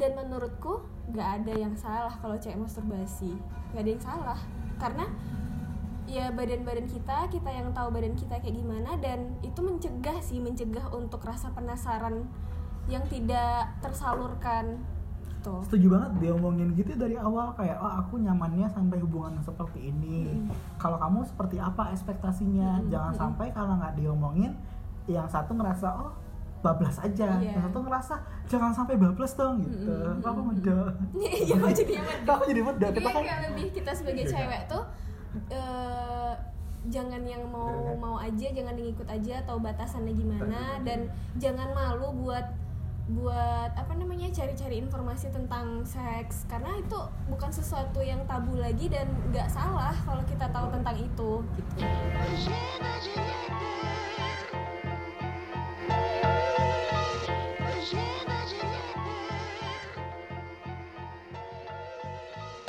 dan 0.00 0.16
menurutku 0.16 0.80
nggak 1.12 1.28
ada 1.44 1.52
yang 1.54 1.76
salah 1.76 2.16
kalau 2.24 2.40
cewek 2.40 2.56
masturbasi. 2.56 3.36
Nggak 3.76 3.82
ada 3.84 3.92
yang 3.92 4.04
salah. 4.04 4.40
Karena 4.80 5.04
ya 6.04 6.28
badan-badan 6.30 6.84
kita 6.84 7.28
kita 7.32 7.50
yang 7.50 7.72
tahu 7.72 7.88
badan 7.90 8.12
kita 8.12 8.36
kayak 8.40 8.56
gimana 8.56 8.96
dan 9.00 9.32
itu 9.40 9.60
mencegah 9.64 10.18
sih 10.20 10.38
mencegah 10.38 10.84
untuk 10.92 11.24
rasa 11.24 11.48
penasaran 11.56 12.28
yang 12.84 13.04
tidak 13.08 13.72
tersalurkan 13.80 14.84
gitu 15.44 15.60
Setuju 15.68 15.86
banget 15.92 16.10
dia 16.24 16.30
ngomongin 16.32 16.72
gitu 16.72 16.92
dari 16.96 17.16
awal 17.20 17.52
kayak 17.52 17.76
oh 17.76 17.92
aku 18.00 18.16
nyamannya 18.16 18.64
sampai 18.72 18.96
hubungan 18.96 19.36
seperti 19.44 19.92
ini. 19.92 20.48
Kalau 20.80 20.96
kamu 20.96 21.20
seperti 21.28 21.60
apa 21.60 21.92
ekspektasinya? 21.92 22.80
Mm-mm. 22.80 22.88
Jangan 22.88 23.12
Mm-mm. 23.12 23.20
sampai 23.20 23.46
kalau 23.52 23.76
nggak 23.76 23.94
diomongin 24.00 24.52
yang 25.04 25.28
satu 25.28 25.52
ngerasa 25.52 25.88
oh 26.00 26.12
bablas 26.64 26.96
aja, 26.96 27.36
Iya. 27.44 27.60
yang 27.60 27.64
satu 27.68 27.84
ngerasa 27.84 28.14
jangan 28.48 28.72
sampai 28.72 28.96
bablas 28.96 29.36
dong 29.36 29.60
gitu. 29.68 29.92
Mm-mm. 29.92 30.24
Kok 30.24 30.30
aku 30.32 30.42
medok? 30.48 30.92
iya 31.44 31.54
kok 31.60 31.72
jadi 31.76 31.92
Kok 32.24 32.32
aku 32.40 32.44
jadi 32.48 32.62
medok? 32.64 32.88
Jadi 32.88 33.00
Kita 33.04 33.10
kan 33.12 33.20
kayak 33.20 33.40
lebih 33.52 33.66
kita 33.68 33.92
sebagai 33.92 34.24
cewek 34.24 34.62
tuh 34.64 34.82
eh, 35.50 36.34
jangan 36.88 37.22
yang 37.24 37.48
mau 37.48 37.96
mau 37.96 38.16
aja, 38.20 38.52
jangan 38.52 38.76
ngikut 38.76 39.08
aja 39.08 39.40
atau 39.46 39.56
batasannya 39.58 40.12
gimana. 40.12 40.80
Dan 40.84 41.08
jangan 41.40 41.72
malu 41.72 42.12
buat 42.24 42.44
buat 43.04 43.68
apa 43.76 43.92
namanya 44.00 44.32
cari-cari 44.32 44.80
informasi 44.80 45.28
tentang 45.28 45.84
seks. 45.84 46.48
Karena 46.48 46.72
itu 46.80 46.96
bukan 47.28 47.52
sesuatu 47.52 48.00
yang 48.00 48.24
tabu 48.24 48.56
lagi 48.56 48.88
dan 48.88 49.08
nggak 49.28 49.48
salah 49.52 49.92
kalau 50.08 50.24
kita 50.24 50.48
tahu 50.48 50.72
tentang 50.72 50.96
itu. 50.96 51.30
Gitu. 51.56 51.84